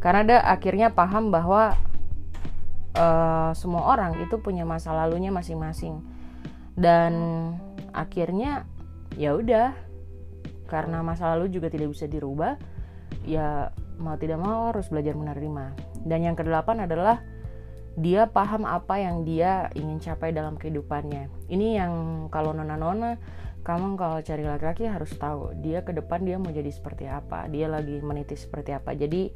karena 0.04 0.22
dia 0.28 0.40
akhirnya 0.44 0.92
paham 0.92 1.32
bahwa 1.32 1.80
uh, 2.98 3.52
semua 3.56 3.88
orang 3.88 4.20
itu 4.20 4.36
punya 4.42 4.68
masa 4.68 4.92
lalunya 4.92 5.32
masing-masing. 5.32 6.04
Dan 6.74 7.14
akhirnya 7.96 8.68
ya 9.16 9.38
udah 9.38 9.72
karena 10.68 11.06
masa 11.06 11.32
lalu 11.38 11.54
juga 11.54 11.70
tidak 11.70 11.94
bisa 11.94 12.10
dirubah 12.10 12.58
ya 13.30 13.70
mau 14.02 14.18
tidak 14.18 14.42
mau 14.42 14.74
harus 14.74 14.90
belajar 14.90 15.16
menerima. 15.16 15.72
Dan 16.04 16.20
yang 16.26 16.36
kedelapan 16.36 16.84
adalah 16.84 17.24
dia 17.94 18.26
paham 18.26 18.66
apa 18.66 18.98
yang 18.98 19.22
dia 19.22 19.70
ingin 19.78 20.02
capai 20.02 20.34
dalam 20.34 20.58
kehidupannya. 20.58 21.48
Ini 21.48 21.68
yang 21.78 21.94
kalau 22.34 22.52
nona-nona 22.52 23.16
kamu 23.64 23.96
kalau 23.96 24.20
cari 24.20 24.44
laki-laki 24.44 24.84
harus 24.92 25.16
tahu 25.16 25.56
dia 25.64 25.80
ke 25.88 25.96
depan 25.96 26.20
dia 26.28 26.36
mau 26.36 26.52
jadi 26.52 26.68
seperti 26.68 27.08
apa 27.08 27.48
dia 27.48 27.72
lagi 27.72 28.04
meniti 28.04 28.36
seperti 28.36 28.76
apa. 28.76 28.92
Jadi 28.92 29.32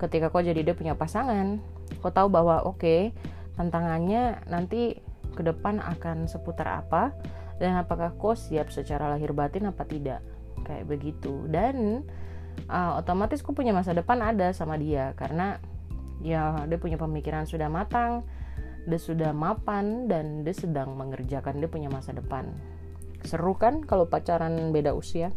ketika 0.00 0.32
kau 0.32 0.40
jadi 0.40 0.64
dia 0.64 0.72
punya 0.72 0.96
pasangan 0.96 1.60
kau 2.00 2.10
tahu 2.10 2.32
bahwa 2.32 2.64
oke 2.64 2.80
okay, 2.80 3.00
tantangannya 3.60 4.40
nanti 4.48 4.96
ke 5.36 5.42
depan 5.44 5.84
akan 5.84 6.24
seputar 6.24 6.80
apa 6.80 7.12
dan 7.60 7.76
apakah 7.76 8.16
kau 8.16 8.32
siap 8.32 8.72
secara 8.72 9.12
lahir 9.12 9.36
batin 9.36 9.68
apa 9.68 9.84
tidak. 9.84 10.24
Kayak 10.64 10.88
begitu. 10.88 11.44
Dan 11.46 12.08
uh, 12.72 12.96
otomatis 12.96 13.44
kau 13.44 13.52
punya 13.52 13.76
masa 13.76 13.92
depan 13.92 14.24
ada 14.24 14.56
sama 14.56 14.80
dia 14.80 15.12
karena 15.20 15.60
ya 16.24 16.64
dia 16.64 16.80
punya 16.80 16.96
pemikiran 16.96 17.44
sudah 17.44 17.68
matang 17.68 18.24
dia 18.86 18.96
sudah 19.02 19.34
mapan 19.34 20.06
dan 20.06 20.46
dia 20.46 20.54
sedang 20.54 20.94
mengerjakan 20.94 21.58
dia 21.58 21.68
punya 21.68 21.90
masa 21.90 22.14
depan 22.14 22.48
seru 23.26 23.58
kan 23.58 23.82
kalau 23.82 24.06
pacaran 24.06 24.70
beda 24.70 24.94
usia 24.94 25.34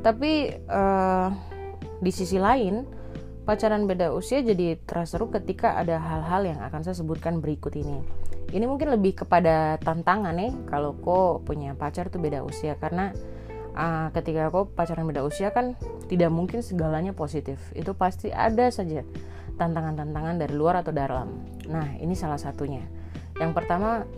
tapi 0.00 0.52
uh, 0.68 1.28
di 2.00 2.12
sisi 2.12 2.40
lain 2.40 2.84
pacaran 3.44 3.84
beda 3.88 4.12
usia 4.12 4.40
jadi 4.40 4.78
terasa 4.84 5.16
seru 5.16 5.28
ketika 5.32 5.76
ada 5.76 6.00
hal-hal 6.00 6.54
yang 6.54 6.60
akan 6.60 6.86
saya 6.86 6.96
sebutkan 6.96 7.40
berikut 7.40 7.74
ini. 7.76 8.00
Ini 8.50 8.66
mungkin 8.66 8.90
lebih 8.90 9.24
kepada 9.24 9.78
tantangan 9.78 10.34
nih 10.34 10.52
kalau 10.66 10.94
kok 10.98 11.46
punya 11.46 11.74
pacar 11.78 12.10
tuh 12.10 12.18
beda 12.18 12.42
usia 12.42 12.74
karena 12.78 13.14
uh, 13.74 14.10
ketika 14.14 14.50
kok 14.50 14.74
pacaran 14.74 15.06
beda 15.06 15.22
usia 15.22 15.54
kan 15.54 15.78
tidak 16.10 16.30
mungkin 16.30 16.62
segalanya 16.62 17.14
positif. 17.14 17.58
Itu 17.74 17.94
pasti 17.94 18.30
ada 18.30 18.70
saja 18.70 19.06
tantangan-tantangan 19.60 20.40
dari 20.40 20.54
luar 20.56 20.80
atau 20.80 20.90
dalam. 20.90 21.44
Nah, 21.68 21.94
ini 22.00 22.16
salah 22.16 22.40
satunya. 22.40 22.82
Yang 23.36 23.52
pertama, 23.54 24.08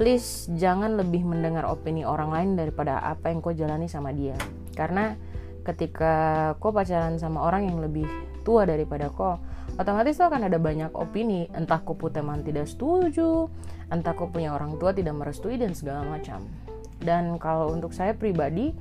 please 0.00 0.48
jangan 0.56 0.96
lebih 0.96 1.28
mendengar 1.28 1.68
opini 1.68 2.08
orang 2.08 2.32
lain 2.32 2.50
daripada 2.56 3.04
apa 3.04 3.28
yang 3.28 3.44
kau 3.44 3.52
jalani 3.52 3.84
sama 3.84 4.16
dia. 4.16 4.32
Karena 4.72 5.12
ketika 5.60 6.56
kau 6.56 6.72
pacaran 6.72 7.20
sama 7.20 7.44
orang 7.44 7.68
yang 7.68 7.84
lebih 7.84 8.08
tua 8.40 8.64
daripada 8.64 9.12
kau 9.12 9.36
otomatis 9.76 10.16
tuh 10.16 10.32
akan 10.32 10.48
ada 10.48 10.56
banyak 10.56 10.88
opini. 10.96 11.52
Entah 11.52 11.84
kau 11.84 12.00
teman 12.08 12.40
tidak 12.40 12.64
setuju 12.64 13.52
entah 13.92 14.16
kau 14.16 14.32
punya 14.32 14.56
orang 14.56 14.80
tua 14.80 14.96
tidak 14.96 15.20
merestui 15.20 15.60
dan 15.60 15.76
segala 15.76 16.08
macam. 16.08 16.48
Dan 16.96 17.36
kalau 17.36 17.68
untuk 17.68 17.92
saya 17.92 18.16
pribadi 18.16 18.72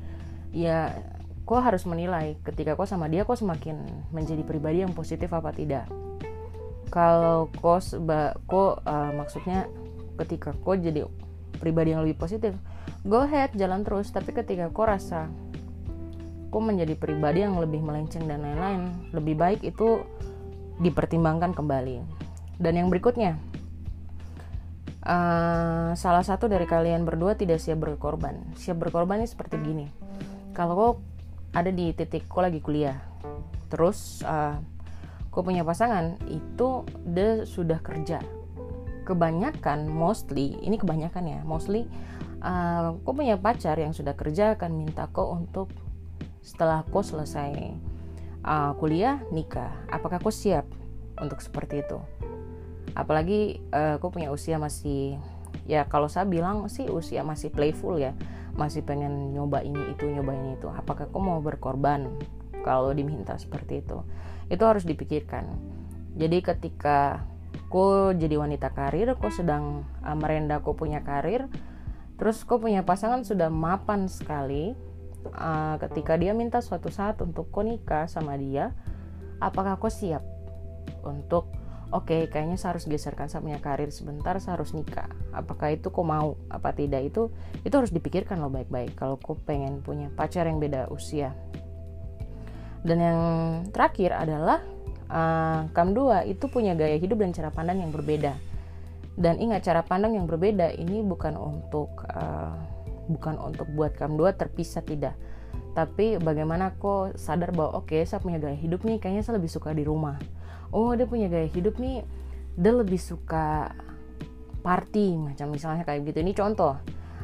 ya 0.55 0.95
kau 1.43 1.59
harus 1.59 1.83
menilai. 1.83 2.39
Ketika 2.47 2.79
kau 2.79 2.87
sama 2.87 3.11
dia 3.11 3.27
kau 3.27 3.35
semakin 3.35 4.07
menjadi 4.15 4.47
pribadi 4.47 4.87
yang 4.87 4.95
positif 4.95 5.35
apa 5.35 5.51
tidak. 5.51 5.83
Kalau 6.87 7.51
kau 7.59 7.75
kau 8.47 8.79
uh, 8.87 9.11
maksudnya 9.19 9.67
ketika 10.19 10.51
kau 10.61 10.75
jadi 10.75 11.07
pribadi 11.59 11.95
yang 11.95 12.03
lebih 12.03 12.19
positif 12.19 12.55
go 13.07 13.23
ahead 13.23 13.53
jalan 13.55 13.85
terus. 13.85 14.11
Tapi 14.11 14.35
ketika 14.35 14.71
kau 14.71 14.87
rasa 14.87 15.31
aku 16.49 16.59
menjadi 16.59 16.97
pribadi 16.97 17.45
yang 17.45 17.61
lebih 17.61 17.79
melenceng 17.79 18.25
dan 18.25 18.41
lain-lain 18.41 18.89
lebih 19.13 19.37
baik 19.37 19.61
itu 19.63 20.03
dipertimbangkan 20.81 21.53
kembali. 21.53 22.01
Dan 22.59 22.75
yang 22.75 22.87
berikutnya 22.91 23.39
uh, 25.05 25.95
salah 25.95 26.25
satu 26.25 26.49
dari 26.49 26.67
kalian 26.67 27.07
berdua 27.07 27.37
tidak 27.39 27.61
siap 27.63 27.79
berkorban. 27.79 28.35
Siap 28.57 28.75
berkorban 28.75 29.21
ini 29.23 29.29
seperti 29.29 29.55
gini. 29.61 29.87
Kalau 30.51 30.73
kau 30.75 30.91
ada 31.53 31.69
di 31.71 31.93
titik 31.95 32.29
kau 32.29 32.43
lagi 32.43 32.61
kuliah 32.61 32.97
terus 33.69 34.25
uh, 34.25 34.57
kau 35.29 35.45
punya 35.45 35.61
pasangan 35.61 36.17
itu 36.29 36.85
dia 37.05 37.45
sudah 37.45 37.77
kerja 37.81 38.21
kebanyakan 39.09 39.89
mostly 39.89 40.53
ini 40.61 40.77
kebanyakan 40.77 41.25
ya 41.25 41.39
mostly 41.41 41.89
uh, 42.45 42.95
kau 43.03 43.17
punya 43.17 43.35
pacar 43.35 43.75
yang 43.79 43.91
sudah 43.91 44.13
kerja 44.15 44.55
akan 44.55 44.71
minta 44.77 45.09
kau 45.11 45.33
untuk 45.35 45.73
setelah 46.43 46.87
kau 46.87 47.03
selesai 47.03 47.75
uh, 48.43 48.71
kuliah 48.79 49.19
nikah. 49.31 49.71
Apakah 49.91 50.19
kau 50.19 50.31
siap 50.31 50.65
untuk 51.19 51.43
seperti 51.43 51.83
itu? 51.83 51.99
Apalagi 52.95 53.61
uh, 53.71 53.99
kau 53.99 54.11
punya 54.11 54.31
usia 54.33 54.57
masih 54.57 55.19
ya 55.69 55.85
kalau 55.85 56.09
saya 56.09 56.25
bilang 56.25 56.65
sih 56.71 56.89
usia 56.89 57.21
masih 57.21 57.53
playful 57.53 58.01
ya 58.01 58.17
masih 58.57 58.81
pengen 58.81 59.31
nyoba 59.31 59.61
ini 59.63 59.93
itu 59.93 60.09
nyoba 60.09 60.35
ini 60.35 60.57
itu. 60.57 60.67
Apakah 60.71 61.07
kau 61.11 61.21
mau 61.21 61.39
berkorban 61.39 62.09
kalau 62.65 62.91
diminta 62.91 63.35
seperti 63.37 63.83
itu? 63.83 64.03
Itu 64.49 64.63
harus 64.65 64.83
dipikirkan. 64.83 65.45
Jadi 66.17 66.41
ketika 66.41 67.23
kok 67.69 68.17
jadi 68.17 68.35
wanita 68.35 68.73
karir 68.73 69.13
kok 69.13 69.31
sedang 69.31 69.85
uh, 70.01 70.17
merenda 70.17 70.59
kok 70.59 70.75
punya 70.75 71.05
karir. 71.05 71.45
Terus 72.19 72.43
kok 72.43 72.59
punya 72.59 72.83
pasangan 72.83 73.23
sudah 73.23 73.47
mapan 73.47 74.09
sekali. 74.09 74.75
Uh, 75.19 75.75
ketika 75.83 76.15
dia 76.15 76.31
minta 76.31 76.63
suatu 76.63 76.89
saat 76.89 77.19
untuk 77.21 77.51
kok 77.51 77.67
nikah 77.67 78.07
sama 78.07 78.39
dia 78.39 78.71
apakah 79.43 79.75
kok 79.75 79.91
siap 79.91 80.23
untuk 81.03 81.51
oke 81.91 82.07
okay, 82.07 82.21
kayaknya 82.31 82.55
saya 82.55 82.75
harus 82.77 82.87
geserkan 82.87 83.27
saya 83.27 83.43
punya 83.43 83.59
karir 83.59 83.91
sebentar 83.91 84.35
saya 84.39 84.59
harus 84.59 84.75
nikah. 84.75 85.11
Apakah 85.35 85.73
itu 85.73 85.89
kok 85.89 86.05
mau 86.05 86.39
apa 86.51 86.75
tidak 86.75 87.07
itu 87.07 87.31
itu 87.67 87.73
harus 87.73 87.91
dipikirkan 87.91 88.39
loh 88.39 88.51
baik-baik 88.51 88.95
kalau 88.95 89.19
kok 89.19 89.43
pengen 89.43 89.83
punya 89.83 90.11
pacar 90.13 90.45
yang 90.45 90.59
beda 90.59 90.87
usia. 90.91 91.35
Dan 92.79 92.97
yang 93.03 93.19
terakhir 93.75 94.15
adalah 94.15 94.63
uh, 95.09 95.67
KAM 95.73 95.97
2 95.97 96.31
itu 96.31 96.45
punya 96.47 96.77
gaya 96.77 96.95
hidup 96.95 97.19
dan 97.19 97.33
cara 97.33 97.49
pandang 97.49 97.81
yang 97.83 97.91
berbeda. 97.91 98.37
Dan 99.19 99.35
ingat 99.41 99.67
cara 99.67 99.83
pandang 99.83 100.15
yang 100.15 100.29
berbeda 100.29 100.71
ini 100.79 101.03
bukan 101.03 101.35
untuk 101.35 101.91
uh, 102.07 102.55
bukan 103.11 103.35
untuk 103.41 103.67
buat 103.75 103.97
KAM 103.97 104.15
2 104.15 104.39
terpisah 104.39 104.85
tidak. 104.85 105.17
Tapi 105.73 106.21
bagaimana 106.21 106.77
kok 106.77 107.17
sadar 107.19 107.51
bahwa 107.51 107.83
oke 107.83 107.91
okay, 107.91 108.01
saya 108.05 108.21
punya 108.21 108.39
gaya 108.39 108.55
hidup 108.55 108.85
nih 108.85 109.01
kayaknya 109.01 109.25
saya 109.25 109.37
lebih 109.41 109.51
suka 109.51 109.75
di 109.75 109.83
rumah. 109.83 110.15
Oh 110.69 110.93
dia 110.93 111.09
punya 111.09 111.27
gaya 111.27 111.49
hidup 111.49 111.81
nih 111.81 112.05
dia 112.59 112.73
lebih 112.73 112.99
suka 113.01 113.73
party 114.61 115.15
macam 115.17 115.51
misalnya 115.51 115.83
kayak 115.83 116.05
gitu. 116.09 116.21
Ini 116.21 116.33
contoh. 116.37 116.77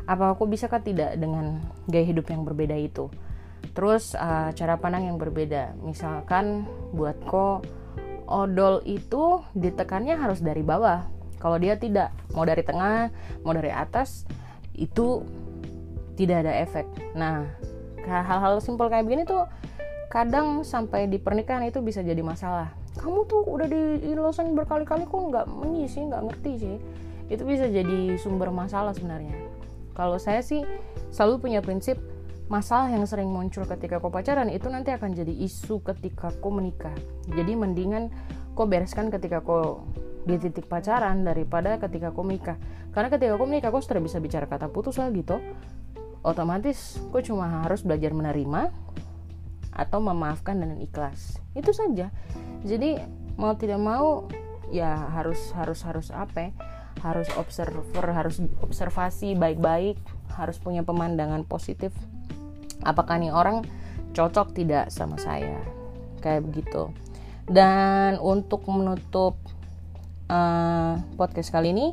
Apa 0.05 0.37
aku 0.37 0.45
bisa 0.45 0.69
kan 0.69 0.85
tidak 0.85 1.17
dengan 1.17 1.57
gaya 1.89 2.05
hidup 2.05 2.29
yang 2.29 2.45
berbeda 2.45 2.77
itu? 2.77 3.09
Terus 3.75 4.15
uh, 4.15 4.49
cara 4.55 4.79
pandang 4.79 5.11
yang 5.11 5.17
berbeda. 5.19 5.75
Misalkan 5.83 6.63
buat 6.95 7.19
kok 7.27 7.67
odol 8.25 8.81
itu 8.87 9.43
ditekannya 9.53 10.17
harus 10.17 10.41
dari 10.41 10.65
bawah. 10.65 11.05
Kalau 11.37 11.59
dia 11.59 11.77
tidak 11.77 12.15
mau 12.33 12.47
dari 12.47 12.63
tengah 12.65 13.11
mau 13.45 13.53
dari 13.53 13.69
atas 13.69 14.25
itu 14.73 15.21
tidak 16.15 16.47
ada 16.47 16.53
efek. 16.63 16.87
Nah 17.13 17.45
hal-hal 18.07 18.63
simpel 18.63 18.87
kayak 18.87 19.05
begini 19.05 19.27
tuh 19.27 19.45
kadang 20.07 20.63
sampai 20.63 21.11
di 21.11 21.19
pernikahan 21.19 21.67
itu 21.67 21.83
bisa 21.83 21.99
jadi 21.99 22.23
masalah. 22.23 22.71
Kamu 22.95 23.27
tuh 23.27 23.43
udah 23.43 23.67
diilosan 23.67 24.55
berkali-kali 24.55 25.03
kok 25.03 25.19
nggak 25.19 25.45
menyis 25.51 25.99
sih 25.99 26.07
nggak 26.07 26.23
ngerti 26.31 26.51
sih? 26.55 26.75
Itu 27.27 27.43
bisa 27.43 27.67
jadi 27.67 28.15
sumber 28.15 28.55
masalah 28.55 28.95
sebenarnya. 28.95 29.35
Kalau 29.91 30.15
saya 30.15 30.39
sih 30.39 30.63
selalu 31.11 31.43
punya 31.43 31.59
prinsip 31.59 31.99
masalah 32.45 32.93
yang 32.93 33.05
sering 33.09 33.29
muncul 33.29 33.65
ketika 33.65 33.97
kau 33.97 34.13
pacaran 34.13 34.53
itu 34.53 34.69
nanti 34.69 34.93
akan 34.93 35.17
jadi 35.17 35.33
isu 35.33 35.81
ketika 35.81 36.29
kau 36.37 36.53
menikah. 36.53 36.93
Jadi 37.25 37.57
mendingan 37.57 38.13
kau 38.53 38.69
bereskan 38.69 39.09
ketika 39.09 39.41
kau 39.41 39.85
di 40.25 40.37
titik 40.41 40.65
pacaran 40.65 41.25
daripada 41.25 41.77
ketika 41.81 42.13
kau 42.13 42.21
menikah. 42.21 42.57
Karena 42.93 43.09
ketika 43.09 43.33
kau 43.37 43.49
menikah 43.49 43.73
kau 43.73 43.81
sudah 43.81 44.01
bisa 44.01 44.21
bicara 44.21 44.45
kata 44.45 44.69
putus 44.69 45.01
lah 45.01 45.09
gitu. 45.09 45.41
Otomatis 46.21 47.01
kau 47.09 47.21
cuma 47.21 47.65
harus 47.65 47.81
belajar 47.81 48.13
menerima 48.13 48.69
atau 49.75 49.99
memaafkan 49.99 50.55
dengan 50.55 50.77
ikhlas. 50.81 51.41
Itu 51.57 51.73
saja. 51.73 52.13
Jadi 52.61 53.01
mau 53.35 53.57
tidak 53.57 53.81
mau 53.81 54.29
ya 54.69 55.09
harus 55.13 55.53
harus 55.53 55.81
harus 55.85 56.09
apa 56.13 56.49
ya? 56.49 56.51
harus 57.03 57.27
observer 57.35 58.07
harus 58.15 58.39
observasi 58.63 59.35
baik-baik 59.35 59.99
harus 60.39 60.57
punya 60.57 60.81
pemandangan 60.81 61.43
positif 61.43 61.91
apakah 62.85 63.17
nih 63.17 63.33
orang 63.33 63.65
cocok 64.13 64.53
tidak 64.53 64.93
sama 64.93 65.17
saya? 65.17 65.59
Kayak 66.21 66.45
begitu. 66.47 66.93
Dan 67.45 68.17
untuk 68.21 68.65
menutup 68.69 69.37
uh, 70.29 70.97
podcast 71.17 71.53
kali 71.53 71.73
ini 71.73 71.87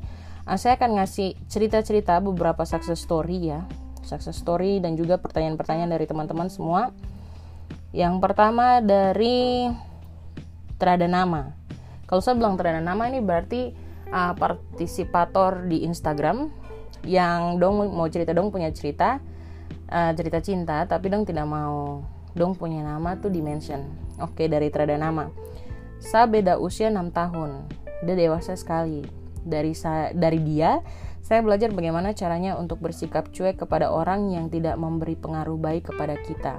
uh, 0.47 0.57
saya 0.57 0.77
akan 0.77 1.01
ngasih 1.01 1.37
cerita-cerita 1.49 2.21
beberapa 2.21 2.63
success 2.69 3.01
story 3.01 3.53
ya. 3.53 3.65
Success 4.05 4.39
story 4.39 4.79
dan 4.79 4.95
juga 4.95 5.17
pertanyaan-pertanyaan 5.19 5.93
dari 5.97 6.05
teman-teman 6.05 6.49
semua. 6.53 6.93
Yang 7.93 8.25
pertama 8.25 8.81
dari 8.81 9.69
terada 10.81 11.07
nama. 11.07 11.53
Kalau 12.09 12.21
saya 12.21 12.37
bilang 12.37 12.57
terada 12.57 12.81
nama 12.81 13.09
ini 13.09 13.21
berarti 13.21 13.73
uh, 14.13 14.33
partisipator 14.37 15.65
di 15.69 15.85
Instagram 15.89 16.51
yang 17.03 17.59
dong 17.59 17.83
mau 17.91 18.07
cerita 18.07 18.31
dong 18.31 18.55
punya 18.55 18.71
cerita 18.71 19.19
uh, 19.93 20.13
cerita 20.17 20.41
cinta 20.41 20.89
tapi 20.89 21.13
dong 21.13 21.29
tidak 21.29 21.45
mau. 21.45 22.01
Dong 22.33 22.57
punya 22.57 22.81
nama 22.81 23.21
tuh 23.21 23.29
dimension. 23.29 23.85
Oke 24.17 24.49
dari 24.49 24.73
terada 24.73 24.97
nama. 24.97 25.29
Saya 26.01 26.25
beda 26.25 26.57
usia 26.57 26.89
6 26.89 27.13
tahun. 27.13 27.69
Dia 28.09 28.17
dewasa 28.17 28.57
sekali. 28.57 29.05
Dari 29.45 29.77
saya 29.77 30.17
dari 30.17 30.41
dia 30.41 30.81
saya 31.23 31.39
belajar 31.45 31.71
bagaimana 31.71 32.17
caranya 32.19 32.59
untuk 32.59 32.83
bersikap 32.83 33.31
cuek 33.31 33.63
kepada 33.63 33.95
orang 33.95 34.35
yang 34.35 34.51
tidak 34.51 34.75
memberi 34.75 35.15
pengaruh 35.15 35.55
baik 35.55 35.95
kepada 35.95 36.19
kita. 36.19 36.59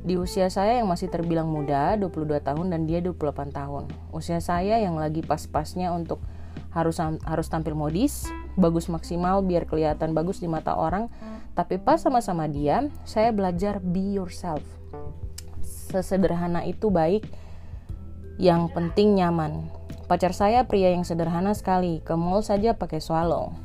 Di 0.00 0.16
usia 0.16 0.48
saya 0.48 0.80
yang 0.80 0.88
masih 0.88 1.10
terbilang 1.12 1.50
muda 1.50 1.98
22 1.98 2.40
tahun 2.40 2.66
dan 2.72 2.86
dia 2.88 3.04
28 3.04 3.52
tahun. 3.52 3.84
Usia 4.14 4.38
saya 4.40 4.80
yang 4.80 4.96
lagi 4.96 5.20
pas-pasnya 5.20 5.92
untuk 5.92 6.22
harus 6.72 6.96
harus 7.02 7.46
tampil 7.50 7.76
modis 7.76 8.24
bagus 8.58 8.90
maksimal 8.90 9.40
biar 9.46 9.64
kelihatan 9.64 10.12
bagus 10.12 10.42
di 10.42 10.50
mata 10.50 10.74
orang 10.74 11.06
tapi 11.58 11.74
pas 11.74 11.98
sama-sama 11.98 12.46
dia, 12.46 12.86
saya 13.02 13.34
belajar 13.34 13.82
be 13.82 14.14
yourself. 14.14 14.62
Sesederhana 15.90 16.62
itu 16.62 16.86
baik, 16.86 17.26
yang 18.38 18.70
penting 18.70 19.18
nyaman. 19.18 19.66
Pacar 20.06 20.30
saya 20.30 20.62
pria 20.70 20.94
yang 20.94 21.02
sederhana 21.02 21.50
sekali, 21.58 21.98
ke 22.06 22.14
mall 22.14 22.46
saja 22.46 22.78
pakai 22.78 23.02
swallow. 23.02 23.58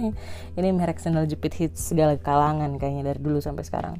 Ini 0.60 0.68
merek 0.76 1.00
sandal 1.00 1.24
jepit 1.24 1.56
hits 1.56 1.88
segala 1.88 2.20
kalangan 2.20 2.76
kayaknya 2.76 3.16
dari 3.16 3.20
dulu 3.24 3.40
sampai 3.40 3.64
sekarang. 3.64 3.96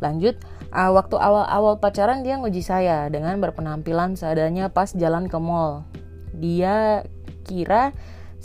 Lanjut, 0.00 0.40
uh, 0.72 0.88
waktu 0.96 1.20
awal-awal 1.20 1.76
pacaran 1.76 2.24
dia 2.24 2.40
nguji 2.40 2.64
saya 2.64 3.12
dengan 3.12 3.36
berpenampilan 3.44 4.16
seadanya 4.16 4.72
pas 4.72 4.96
jalan 4.96 5.28
ke 5.28 5.36
mall. 5.36 5.84
Dia 6.32 7.04
kira 7.44 7.92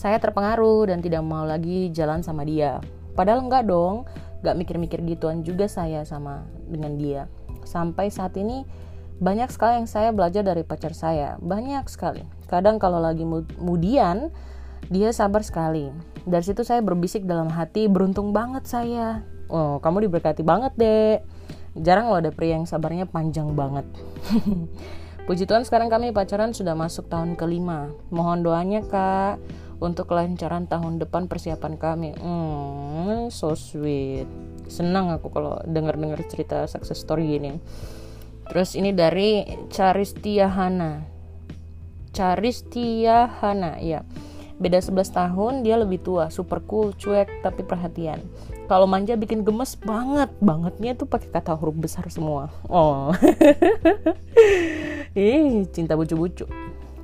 saya 0.02 0.18
terpengaruh 0.18 0.90
dan 0.90 0.98
tidak 1.06 1.22
mau 1.22 1.46
lagi 1.46 1.94
jalan 1.94 2.26
sama 2.26 2.42
dia. 2.42 2.82
Padahal 3.14 3.46
enggak 3.46 3.70
dong, 3.70 4.10
gak 4.42 4.58
mikir-mikir 4.58 4.98
gituan 5.06 5.46
juga 5.46 5.70
saya 5.70 6.02
sama 6.10 6.42
dengan 6.66 6.98
dia. 6.98 7.30
Sampai 7.62 8.10
saat 8.10 8.34
ini 8.34 8.66
banyak 9.22 9.54
sekali 9.54 9.78
yang 9.78 9.86
saya 9.86 10.10
belajar 10.10 10.42
dari 10.42 10.66
pacar 10.66 10.98
saya. 10.98 11.38
Banyak 11.38 11.86
sekali. 11.86 12.26
Kadang 12.50 12.82
kalau 12.82 12.98
lagi 12.98 13.22
mudian 13.62 14.34
dia 14.90 15.14
sabar 15.14 15.46
sekali. 15.46 15.94
Dari 16.26 16.42
situ 16.42 16.66
saya 16.66 16.82
berbisik 16.82 17.30
dalam 17.30 17.54
hati 17.54 17.86
beruntung 17.86 18.34
banget 18.34 18.66
saya. 18.66 19.22
Oh 19.54 19.78
kamu 19.86 20.10
diberkati 20.10 20.42
banget 20.42 20.74
deh 20.82 21.22
jarang 21.78 22.12
loh 22.12 22.20
ada 22.20 22.34
pria 22.34 22.58
yang 22.58 22.66
sabarnya 22.66 23.06
panjang 23.06 23.54
banget. 23.54 23.86
Puji 25.30 25.46
Tuhan 25.46 25.62
sekarang 25.62 25.94
kami 25.94 26.10
pacaran 26.10 26.58
sudah 26.58 26.74
masuk 26.74 27.06
tahun 27.06 27.38
kelima. 27.38 27.94
Mohon 28.10 28.42
doanya 28.42 28.82
kak 28.82 29.61
untuk 29.82 30.13
kelancaran 30.13 30.70
tahun 30.70 31.02
depan 31.02 31.26
persiapan 31.26 31.74
kami. 31.76 32.13
Hmm, 32.22 33.34
so 33.34 33.58
sweet. 33.58 34.30
Senang 34.70 35.10
aku 35.10 35.34
kalau 35.34 35.58
dengar-dengar 35.65 36.22
cerita 36.30 36.70
success 36.70 37.02
story 37.02 37.41
ini. 37.41 37.58
Terus 38.46 38.78
ini 38.78 38.94
dari 38.94 39.41
Charistia 39.74 40.48
Hana. 40.54 41.02
Hana, 43.41 43.82
ya. 43.82 44.06
Beda 44.62 44.78
11 44.78 45.10
tahun, 45.10 45.54
dia 45.65 45.74
lebih 45.74 46.06
tua, 46.06 46.30
super 46.30 46.62
cool, 46.70 46.94
cuek 46.94 47.41
tapi 47.41 47.65
perhatian. 47.65 48.22
Kalau 48.70 48.86
manja 48.86 49.17
bikin 49.17 49.41
gemes 49.41 49.74
banget, 49.82 50.30
bangetnya 50.38 50.94
tuh 50.94 51.10
pakai 51.10 51.34
kata 51.34 51.58
huruf 51.58 51.74
besar 51.74 52.06
semua. 52.13 52.54
Oh. 52.70 53.10
Ih, 55.17 55.65
cinta 55.74 55.98
bucu-bucu. 55.98 56.46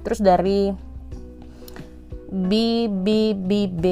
Terus 0.05 0.19
dari 0.21 0.71
B 2.27 2.87
B 2.91 3.33
B 3.71 3.83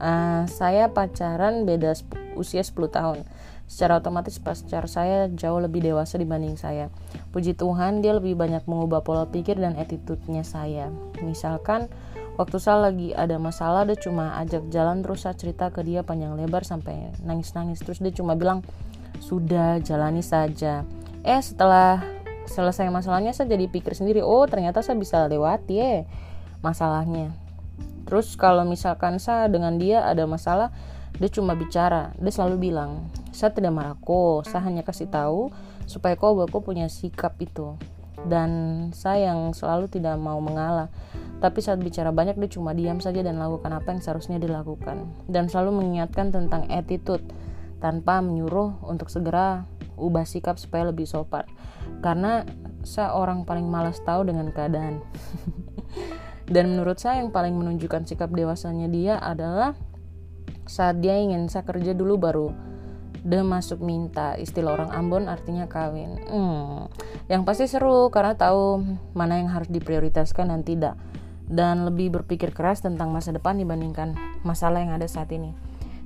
uh, 0.00 0.44
saya 0.48 0.92
pacaran 0.92 1.64
beda 1.64 1.96
usia 2.36 2.62
10 2.64 2.76
tahun. 2.92 3.18
Secara 3.66 3.98
otomatis 3.98 4.38
pacar 4.38 4.86
saya 4.86 5.26
jauh 5.34 5.58
lebih 5.58 5.82
dewasa 5.82 6.20
dibanding 6.22 6.54
saya. 6.54 6.86
Puji 7.34 7.58
Tuhan 7.58 7.98
dia 7.98 8.14
lebih 8.14 8.38
banyak 8.38 8.62
mengubah 8.70 9.02
pola 9.02 9.26
pikir 9.26 9.58
dan 9.58 9.74
attitude-nya 9.74 10.46
saya. 10.46 10.94
Misalkan 11.18 11.90
waktu 12.38 12.62
saya 12.62 12.92
lagi 12.92 13.10
ada 13.10 13.42
masalah 13.42 13.82
dia 13.82 13.98
cuma 13.98 14.38
ajak 14.38 14.70
jalan 14.70 15.02
terus 15.02 15.26
saya 15.26 15.34
cerita 15.34 15.74
ke 15.74 15.82
dia 15.82 16.06
panjang 16.06 16.38
lebar 16.38 16.62
sampai 16.62 17.10
nangis-nangis. 17.26 17.82
Terus 17.82 17.98
dia 17.98 18.14
cuma 18.14 18.38
bilang 18.38 18.62
sudah 19.18 19.82
jalani 19.82 20.22
saja. 20.22 20.86
Eh 21.26 21.42
setelah 21.42 22.06
selesai 22.46 22.86
masalahnya 22.94 23.34
saya 23.34 23.50
jadi 23.50 23.66
pikir 23.66 23.98
sendiri 23.98 24.22
oh 24.22 24.46
ternyata 24.46 24.78
saya 24.78 24.94
bisa 24.94 25.26
lewati 25.26 25.74
ya 25.74 26.06
masalahnya. 26.60 27.34
Terus 28.06 28.38
kalau 28.38 28.62
misalkan 28.62 29.18
saya 29.18 29.50
dengan 29.50 29.76
dia 29.76 30.06
ada 30.06 30.24
masalah 30.24 30.70
dia 31.16 31.32
cuma 31.32 31.56
bicara 31.56 32.12
dia 32.20 32.28
selalu 32.28 32.68
bilang 32.68 33.08
saya 33.32 33.48
tidak 33.48 33.72
marah 33.72 33.96
kok 33.96 34.44
saya 34.44 34.68
hanya 34.68 34.84
kasih 34.84 35.08
tahu 35.08 35.48
supaya 35.88 36.18
kau 36.18 36.34
kau 36.50 36.60
punya 36.60 36.90
sikap 36.90 37.38
itu. 37.40 37.78
Dan 38.26 38.50
saya 38.90 39.30
yang 39.30 39.54
selalu 39.54 39.86
tidak 39.86 40.18
mau 40.18 40.42
mengalah. 40.42 40.90
Tapi 41.38 41.62
saat 41.62 41.78
bicara 41.78 42.10
banyak 42.10 42.34
dia 42.40 42.50
cuma 42.58 42.74
diam 42.74 42.98
saja 42.98 43.22
dan 43.22 43.38
lakukan 43.38 43.70
apa 43.70 43.94
yang 43.94 44.02
seharusnya 44.02 44.42
dilakukan. 44.42 45.06
Dan 45.30 45.46
selalu 45.46 45.84
mengingatkan 45.84 46.34
tentang 46.34 46.66
attitude 46.66 47.22
tanpa 47.78 48.18
menyuruh 48.24 48.82
untuk 48.82 49.12
segera 49.12 49.68
ubah 49.94 50.26
sikap 50.26 50.58
supaya 50.58 50.90
lebih 50.90 51.06
sopan. 51.06 51.46
Karena 52.02 52.42
saya 52.82 53.14
orang 53.14 53.46
paling 53.46 53.68
malas 53.68 54.02
tahu 54.02 54.26
dengan 54.26 54.50
keadaan 54.50 55.02
dan 56.46 56.74
menurut 56.74 56.98
saya 57.02 57.22
yang 57.22 57.34
paling 57.34 57.54
menunjukkan 57.54 58.06
sikap 58.06 58.30
dewasanya 58.30 58.86
dia 58.86 59.14
adalah 59.18 59.74
saat 60.66 60.98
dia 60.98 61.18
ingin 61.18 61.50
saya 61.50 61.66
kerja 61.66 61.94
dulu 61.94 62.14
baru 62.18 62.48
dia 63.26 63.42
masuk 63.42 63.82
minta 63.82 64.38
istilah 64.38 64.78
orang 64.78 64.90
Ambon 64.94 65.26
artinya 65.26 65.66
kawin. 65.66 66.14
Hmm, 66.30 66.86
yang 67.26 67.42
pasti 67.42 67.66
seru 67.66 68.06
karena 68.14 68.38
tahu 68.38 68.86
mana 69.18 69.42
yang 69.42 69.50
harus 69.50 69.66
diprioritaskan 69.66 70.54
dan 70.54 70.62
tidak. 70.62 70.94
Dan 71.46 71.86
lebih 71.86 72.14
berpikir 72.14 72.54
keras 72.54 72.82
tentang 72.86 73.10
masa 73.10 73.34
depan 73.34 73.58
dibandingkan 73.58 74.14
masalah 74.46 74.82
yang 74.82 74.94
ada 74.94 75.10
saat 75.10 75.30
ini. 75.34 75.54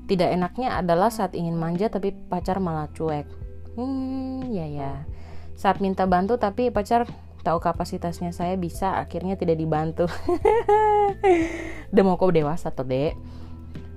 Tidak 0.09 0.33
enaknya 0.33 0.81
adalah 0.81 1.13
saat 1.13 1.37
ingin 1.37 1.61
manja 1.61 1.93
tapi 1.93 2.13
pacar 2.13 2.57
malah 2.57 2.89
cuek. 2.93 3.29
Hmm 3.77 4.49
ya 4.49 4.65
ya. 4.65 4.93
Saat 5.61 5.85
minta 5.85 6.09
bantu 6.09 6.41
tapi 6.41 6.73
pacar 6.73 7.05
tahu 7.41 7.59
kapasitasnya 7.61 8.33
saya 8.33 8.55
bisa 8.57 9.01
akhirnya 9.01 9.37
tidak 9.37 9.57
dibantu. 9.57 10.07
Demo 11.95 12.17
kau 12.21 12.33
dewasa 12.33 12.73
tuh 12.73 12.87
dek. 12.87 13.15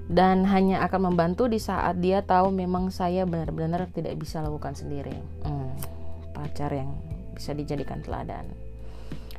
Dan 0.03 0.43
hanya 0.43 0.84
akan 0.84 1.13
membantu 1.13 1.47
di 1.47 1.63
saat 1.63 2.03
dia 2.03 2.19
tahu 2.21 2.51
memang 2.51 2.91
saya 2.91 3.23
benar-benar 3.23 3.88
tidak 3.95 4.19
bisa 4.19 4.43
lakukan 4.43 4.75
sendiri. 4.75 5.15
Hmm, 5.47 5.73
pacar 6.36 6.75
yang 6.75 6.91
bisa 7.34 7.56
dijadikan 7.56 8.03
teladan. 8.03 8.45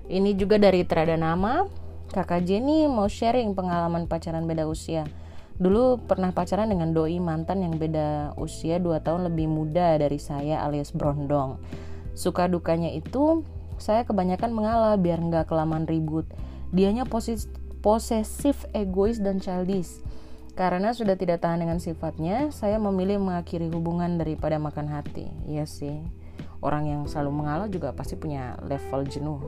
Ini 0.08 0.36
juga 0.36 0.56
dari 0.56 0.84
terada 0.84 1.16
nama. 1.16 1.64
Kakak 2.12 2.44
Jenny 2.46 2.86
mau 2.86 3.08
sharing 3.08 3.56
pengalaman 3.56 4.08
pacaran 4.08 4.44
beda 4.44 4.68
usia. 4.68 5.04
Dulu 5.54 6.02
pernah 6.10 6.34
pacaran 6.34 6.66
dengan 6.66 6.90
doi 6.90 7.22
mantan 7.22 7.62
yang 7.62 7.78
beda 7.78 8.34
usia 8.34 8.82
2 8.82 9.06
tahun 9.06 9.30
lebih 9.30 9.46
muda 9.46 9.94
dari 9.94 10.18
saya 10.18 10.66
alias 10.66 10.90
brondong. 10.90 11.62
Suka 12.14 12.50
dukanya 12.50 12.90
itu 12.90 13.46
saya 13.78 14.06
kebanyakan 14.06 14.50
mengalah 14.54 14.94
biar 14.98 15.18
nggak 15.18 15.50
kelamaan 15.50 15.86
ribut. 15.88 16.26
Dianya 16.74 17.06
posis 17.06 17.46
posesif 17.84 18.64
egois 18.72 19.20
dan 19.20 19.38
childish. 19.38 20.00
Karena 20.54 20.94
sudah 20.94 21.18
tidak 21.18 21.42
tahan 21.42 21.66
dengan 21.66 21.82
sifatnya 21.82 22.54
saya 22.54 22.78
memilih 22.78 23.18
mengakhiri 23.18 23.68
hubungan 23.74 24.16
daripada 24.16 24.56
makan 24.56 24.86
hati. 24.86 25.26
Iya 25.50 25.66
sih. 25.66 25.98
Orang 26.64 26.88
yang 26.88 27.04
selalu 27.04 27.44
mengalah 27.44 27.68
juga 27.68 27.92
pasti 27.92 28.14
punya 28.14 28.56
level 28.64 29.04
jenuh. 29.04 29.42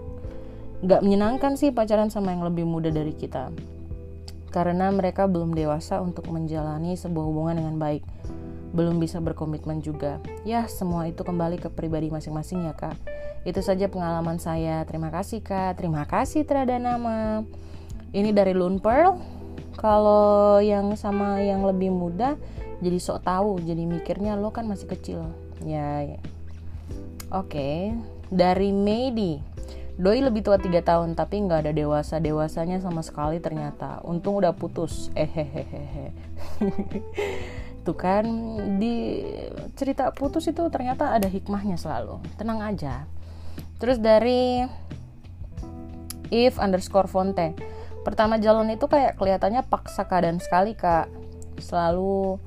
Nggak 0.84 1.00
menyenangkan 1.00 1.56
sih 1.56 1.72
pacaran 1.72 2.12
sama 2.12 2.34
yang 2.34 2.44
lebih 2.44 2.68
muda 2.68 2.92
dari 2.92 3.14
kita. 3.16 3.54
Karena 4.50 4.90
mereka 4.92 5.24
belum 5.24 5.56
dewasa 5.56 6.02
untuk 6.02 6.28
menjalani 6.28 6.98
sebuah 6.98 7.24
hubungan 7.24 7.56
dengan 7.56 7.76
baik 7.80 8.02
belum 8.76 9.00
bisa 9.00 9.24
berkomitmen 9.24 9.80
juga. 9.80 10.20
Ya, 10.44 10.68
semua 10.68 11.08
itu 11.08 11.24
kembali 11.24 11.56
ke 11.56 11.72
pribadi 11.72 12.12
masing-masing 12.12 12.68
ya, 12.68 12.76
Kak. 12.76 13.00
Itu 13.48 13.64
saja 13.64 13.88
pengalaman 13.88 14.36
saya. 14.36 14.84
Terima 14.84 15.08
kasih, 15.08 15.40
Kak. 15.40 15.80
Terima 15.80 16.04
kasih 16.04 16.44
terhadap 16.44 16.76
nama. 16.76 17.40
Ini 18.12 18.36
dari 18.36 18.52
Lun 18.52 18.76
Pearl. 18.76 19.16
Kalau 19.80 20.60
yang 20.60 20.92
sama 20.96 21.40
yang 21.40 21.64
lebih 21.64 21.88
muda 21.88 22.36
jadi 22.84 23.00
sok 23.00 23.24
tahu, 23.24 23.50
jadi 23.64 23.88
mikirnya 23.88 24.36
lo 24.36 24.52
kan 24.52 24.68
masih 24.68 24.92
kecil. 24.92 25.24
Ya, 25.64 26.04
ya. 26.04 26.20
Oke, 27.32 27.96
dari 28.28 28.76
Medi. 28.76 29.40
Doi 29.96 30.20
lebih 30.20 30.44
tua 30.44 30.60
3 30.60 30.84
tahun 30.84 31.16
tapi 31.16 31.40
nggak 31.48 31.64
ada 31.64 31.72
dewasa 31.72 32.20
dewasanya 32.20 32.84
sama 32.84 33.00
sekali 33.00 33.40
ternyata. 33.40 34.04
Untung 34.04 34.36
udah 34.36 34.52
putus. 34.52 35.08
Eh 35.16 35.24
hehehe. 35.24 36.12
gitu 37.86 37.94
kan. 37.94 38.26
Di 38.82 39.22
cerita 39.78 40.10
putus 40.10 40.50
itu 40.50 40.66
ternyata 40.74 41.14
ada 41.14 41.30
hikmahnya 41.30 41.78
selalu. 41.78 42.18
Tenang 42.34 42.58
aja. 42.66 43.06
Terus 43.78 44.02
dari 44.02 44.66
if 46.34 46.58
underscore 46.58 47.06
fonte. 47.06 47.54
Pertama 48.02 48.42
jalan 48.42 48.74
itu 48.74 48.90
kayak 48.90 49.14
kelihatannya 49.14 49.62
paksa 49.70 50.10
keadaan 50.10 50.42
sekali 50.42 50.74
kak. 50.74 51.06
Selalu 51.62 52.42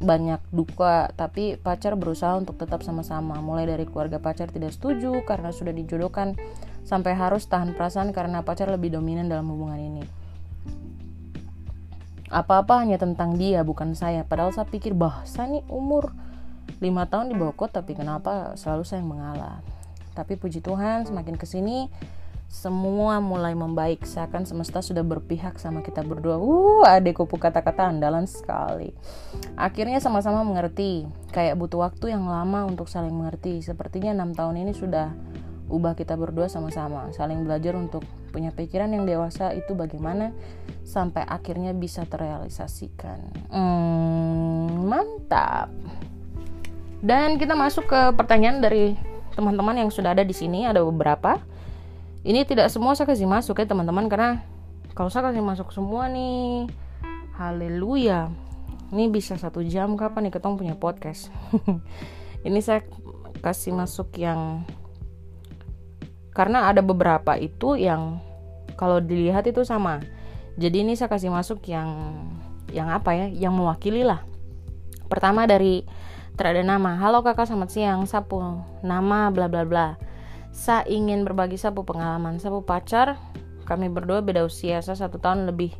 banyak 0.00 0.40
duka 0.48 1.12
tapi 1.12 1.60
pacar 1.60 1.98
berusaha 1.98 2.38
untuk 2.38 2.54
tetap 2.54 2.86
sama-sama. 2.86 3.42
Mulai 3.42 3.66
dari 3.66 3.82
keluarga 3.82 4.22
pacar 4.22 4.46
tidak 4.54 4.70
setuju 4.70 5.26
karena 5.26 5.50
sudah 5.50 5.74
dijodohkan 5.74 6.38
sampai 6.86 7.18
harus 7.18 7.50
tahan 7.50 7.74
perasaan 7.74 8.14
karena 8.14 8.46
pacar 8.46 8.70
lebih 8.70 8.94
dominan 8.94 9.26
dalam 9.26 9.50
hubungan 9.52 9.78
ini 9.78 10.19
apa-apa 12.30 12.86
hanya 12.86 12.96
tentang 12.96 13.34
dia 13.34 13.66
bukan 13.66 13.98
saya. 13.98 14.22
Padahal 14.22 14.54
saya 14.54 14.70
pikir 14.70 14.94
bahasa 14.94 15.44
nih 15.50 15.66
umur 15.66 16.14
5 16.78 17.10
tahun 17.10 17.26
di 17.28 17.34
bawah 17.34 17.54
kot 17.58 17.74
tapi 17.74 17.98
kenapa 17.98 18.54
selalu 18.54 18.86
saya 18.86 19.02
yang 19.02 19.10
mengalah? 19.10 19.58
Tapi 20.14 20.38
puji 20.38 20.62
Tuhan 20.62 21.10
semakin 21.10 21.34
ke 21.34 21.44
sini 21.44 21.90
semua 22.50 23.22
mulai 23.22 23.54
membaik. 23.54 24.02
Seakan 24.02 24.42
semesta 24.42 24.82
sudah 24.82 25.06
berpihak 25.06 25.58
sama 25.62 25.86
kita 25.86 26.02
berdua. 26.02 26.38
Uh 26.38 26.82
adek 26.82 27.22
kupu 27.22 27.38
kata-kata 27.38 27.90
andalan 27.90 28.26
sekali. 28.26 28.90
Akhirnya 29.54 30.02
sama-sama 30.02 30.42
mengerti 30.42 31.06
kayak 31.30 31.54
butuh 31.58 31.86
waktu 31.86 32.14
yang 32.14 32.26
lama 32.26 32.66
untuk 32.66 32.90
saling 32.90 33.14
mengerti. 33.14 33.62
Sepertinya 33.62 34.10
enam 34.10 34.34
tahun 34.34 34.66
ini 34.66 34.74
sudah 34.74 35.14
ubah 35.70 35.94
kita 35.94 36.18
berdua 36.18 36.50
sama-sama 36.50 37.14
saling 37.14 37.46
belajar 37.46 37.78
untuk 37.78 38.02
punya 38.34 38.50
pikiran 38.50 38.90
yang 38.90 39.06
dewasa 39.06 39.54
itu 39.54 39.72
bagaimana 39.78 40.34
sampai 40.82 41.22
akhirnya 41.22 41.70
bisa 41.70 42.02
terrealisasikan. 42.06 43.30
Hmm, 43.50 44.86
mantap. 44.90 45.70
Dan 47.00 47.40
kita 47.40 47.56
masuk 47.56 47.88
ke 47.88 48.00
pertanyaan 48.18 48.60
dari 48.60 48.98
teman-teman 49.32 49.86
yang 49.86 49.90
sudah 49.94 50.12
ada 50.12 50.26
di 50.26 50.34
sini 50.34 50.66
ada 50.66 50.82
beberapa. 50.82 51.40
Ini 52.20 52.44
tidak 52.44 52.68
semua 52.68 52.92
saya 52.92 53.08
kasih 53.08 53.24
masuk 53.24 53.56
ya 53.56 53.64
teman-teman 53.64 54.10
karena 54.10 54.44
kalau 54.92 55.08
saya 55.08 55.32
kasih 55.32 55.40
masuk 55.40 55.72
semua 55.72 56.10
nih 56.10 56.68
haleluya. 57.40 58.28
Ini 58.90 59.06
bisa 59.08 59.38
satu 59.38 59.62
jam 59.62 59.94
kapan 59.94 60.28
nih 60.28 60.34
ketemu 60.34 60.54
punya 60.58 60.74
podcast? 60.76 61.30
Ini 62.46 62.58
saya 62.60 62.84
kasih 63.40 63.72
masuk 63.72 64.12
yang 64.20 64.66
karena 66.40 66.72
ada 66.72 66.80
beberapa 66.80 67.36
itu 67.36 67.76
yang 67.76 68.16
kalau 68.80 68.96
dilihat 68.96 69.44
itu 69.44 69.60
sama. 69.60 70.00
Jadi 70.56 70.88
ini 70.88 70.96
saya 70.96 71.12
kasih 71.12 71.28
masuk 71.28 71.60
yang 71.68 72.16
yang 72.72 72.88
apa 72.88 73.12
ya 73.12 73.26
yang 73.28 73.52
mewakili 73.52 74.00
lah. 74.00 74.24
Pertama 75.12 75.44
dari 75.44 75.84
terada 76.40 76.64
nama. 76.64 76.96
Halo 76.96 77.20
kakak 77.20 77.44
selamat 77.44 77.68
siang. 77.68 78.00
Sapu 78.08 78.40
nama 78.80 79.28
bla 79.28 79.52
bla 79.52 79.68
bla. 79.68 80.00
Saya 80.48 80.88
ingin 80.88 81.28
berbagi 81.28 81.60
sapu 81.60 81.84
pengalaman 81.84 82.40
sapu 82.40 82.64
pacar. 82.64 83.20
Kami 83.68 83.92
berdua 83.92 84.24
beda 84.24 84.40
usia 84.40 84.80
saya 84.80 84.96
satu 84.96 85.20
tahun 85.20 85.44
lebih 85.44 85.76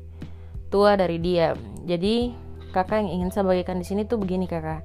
tua 0.68 0.92
dari 0.92 1.16
dia. 1.16 1.57
Jadi 1.88 2.37
kakak 2.77 3.01
yang 3.01 3.09
ingin 3.16 3.29
saya 3.33 3.49
bagikan 3.49 3.81
di 3.81 3.88
sini 3.88 4.05
tuh 4.05 4.20
begini 4.20 4.44
kakak. 4.44 4.85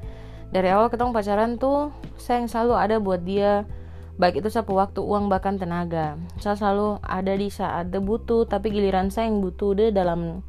Dari 0.56 0.72
awal 0.72 0.88
ketemu 0.88 1.12
pacaran 1.12 1.60
tuh 1.60 1.92
saya 2.16 2.40
yang 2.40 2.48
selalu 2.48 2.74
ada 2.80 2.96
buat 3.04 3.28
dia 3.28 3.68
baik 4.16 4.44
itu 4.44 4.50
sapu 4.52 4.76
waktu, 4.76 5.04
uang 5.04 5.28
bahkan 5.28 5.60
tenaga. 5.60 6.16
Saya 6.40 6.56
selalu 6.56 7.04
ada 7.04 7.34
di 7.36 7.48
saat 7.52 7.92
dia 7.92 8.00
butuh, 8.00 8.48
tapi 8.48 8.72
giliran 8.72 9.12
saya 9.12 9.28
yang 9.28 9.44
butuh 9.44 9.76
deh 9.76 9.92
dalam 9.92 10.44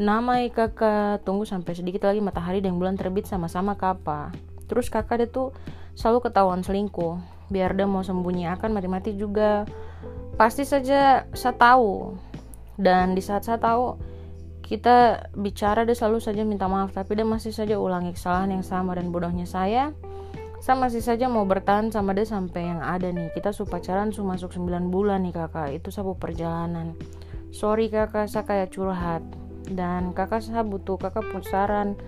nama 0.00 0.40
kakak 0.48 1.20
tunggu 1.22 1.44
sampai 1.44 1.76
sedikit 1.76 2.08
lagi 2.08 2.24
matahari 2.24 2.64
dan 2.64 2.80
bulan 2.80 2.96
terbit 2.96 3.28
sama-sama 3.28 3.76
kapa. 3.76 4.32
Terus 4.64 4.88
kakak 4.88 5.16
dia 5.20 5.28
tuh 5.28 5.52
selalu 5.92 6.28
ketahuan 6.28 6.64
selingkuh. 6.64 7.20
Biar 7.52 7.76
dia 7.76 7.84
mau 7.84 8.00
sembunyi 8.00 8.48
akan 8.48 8.72
mati-mati 8.72 9.12
juga. 9.12 9.68
Pasti 10.40 10.64
saja 10.64 11.28
saya 11.36 11.54
tahu. 11.54 12.16
Dan 12.80 13.12
di 13.12 13.20
saat 13.20 13.44
saya 13.44 13.60
tahu 13.60 14.00
kita 14.64 15.28
bicara 15.36 15.84
dia 15.84 15.92
selalu 15.92 16.24
saja 16.24 16.48
minta 16.48 16.64
maaf 16.64 16.96
tapi 16.96 17.12
dia 17.12 17.28
masih 17.28 17.52
saja 17.52 17.76
ulangi 17.76 18.16
kesalahan 18.16 18.56
yang 18.56 18.64
sama 18.64 18.96
dan 18.96 19.12
bodohnya 19.12 19.44
saya 19.44 19.92
saya 20.62 20.78
masih 20.78 21.02
saja 21.02 21.26
mau 21.26 21.42
bertahan 21.42 21.90
sama 21.90 22.14
dia 22.14 22.22
sampai 22.22 22.70
yang 22.70 22.78
ada 22.78 23.10
nih. 23.10 23.34
Kita 23.34 23.50
su 23.50 23.66
pacaran 23.66 24.14
su 24.14 24.22
masuk 24.22 24.54
9 24.54 24.94
bulan 24.94 25.26
nih 25.26 25.34
kakak. 25.34 25.82
Itu 25.82 25.90
sabu 25.90 26.14
perjalanan. 26.14 26.94
Sorry 27.50 27.90
kakak 27.90 28.30
saya 28.30 28.46
kayak 28.46 28.70
curhat. 28.70 29.26
Dan 29.66 30.14
kakak 30.14 30.38
saya 30.38 30.62
butuh 30.62 31.02
kakak 31.02 31.26
pun 31.34 31.42
saran 31.42 31.98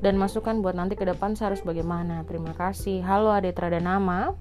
dan 0.00 0.16
masukan 0.16 0.64
buat 0.64 0.72
nanti 0.72 0.96
ke 0.96 1.04
depan 1.04 1.36
saya 1.36 1.52
harus 1.52 1.60
bagaimana. 1.60 2.24
Terima 2.24 2.56
kasih. 2.56 3.04
Halo 3.04 3.28
adik 3.28 3.60
terada 3.60 3.76
nama 3.76 4.32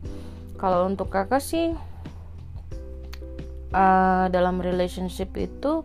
kalau 0.55 0.87
untuk 0.87 1.11
kakak 1.11 1.43
sih 1.43 1.75
uh, 3.75 4.25
dalam 4.31 4.63
relationship 4.63 5.35
itu 5.35 5.83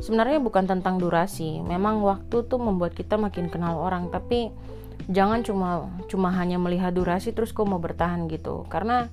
sebenarnya 0.00 0.40
bukan 0.40 0.64
tentang 0.64 0.96
durasi. 0.96 1.60
Memang 1.60 2.00
waktu 2.00 2.48
tuh 2.48 2.56
membuat 2.56 2.96
kita 2.96 3.20
makin 3.20 3.52
kenal 3.52 3.76
orang. 3.76 4.08
Tapi 4.08 4.48
jangan 5.06 5.46
cuma 5.46 5.86
cuma 6.10 6.34
hanya 6.34 6.58
melihat 6.58 6.90
durasi 6.90 7.30
terus 7.30 7.54
kok 7.54 7.68
mau 7.70 7.78
bertahan 7.78 8.26
gitu. 8.26 8.66
Karena 8.66 9.06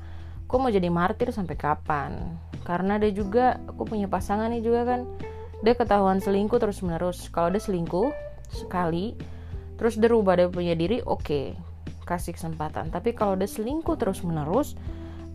kok 0.49 0.57
mau 0.57 0.73
jadi 0.73 0.89
martir 0.89 1.29
sampai 1.29 1.53
kapan? 1.53 2.41
Karena 2.65 2.97
dia 2.97 3.13
juga 3.13 3.61
aku 3.69 3.85
punya 3.85 4.09
pasangan 4.09 4.49
nih 4.49 4.65
juga 4.65 4.81
kan. 4.89 5.01
Dia 5.61 5.77
ketahuan 5.77 6.17
selingkuh 6.17 6.57
terus 6.57 6.81
menerus 6.81 7.29
kalau 7.29 7.53
dia 7.53 7.61
selingkuh 7.61 8.09
sekali 8.49 9.15
terus 9.75 9.99
dia 9.99 10.07
rubah 10.07 10.39
dia 10.39 10.47
punya 10.47 10.73
diri 10.77 11.03
oke 11.05 11.21
okay, 11.21 11.45
kasih 12.09 12.33
kesempatan. 12.33 12.89
Tapi 12.89 13.13
kalau 13.13 13.37
dia 13.37 13.47
selingkuh 13.47 13.95
terus 13.95 14.25
menerus 14.25 14.73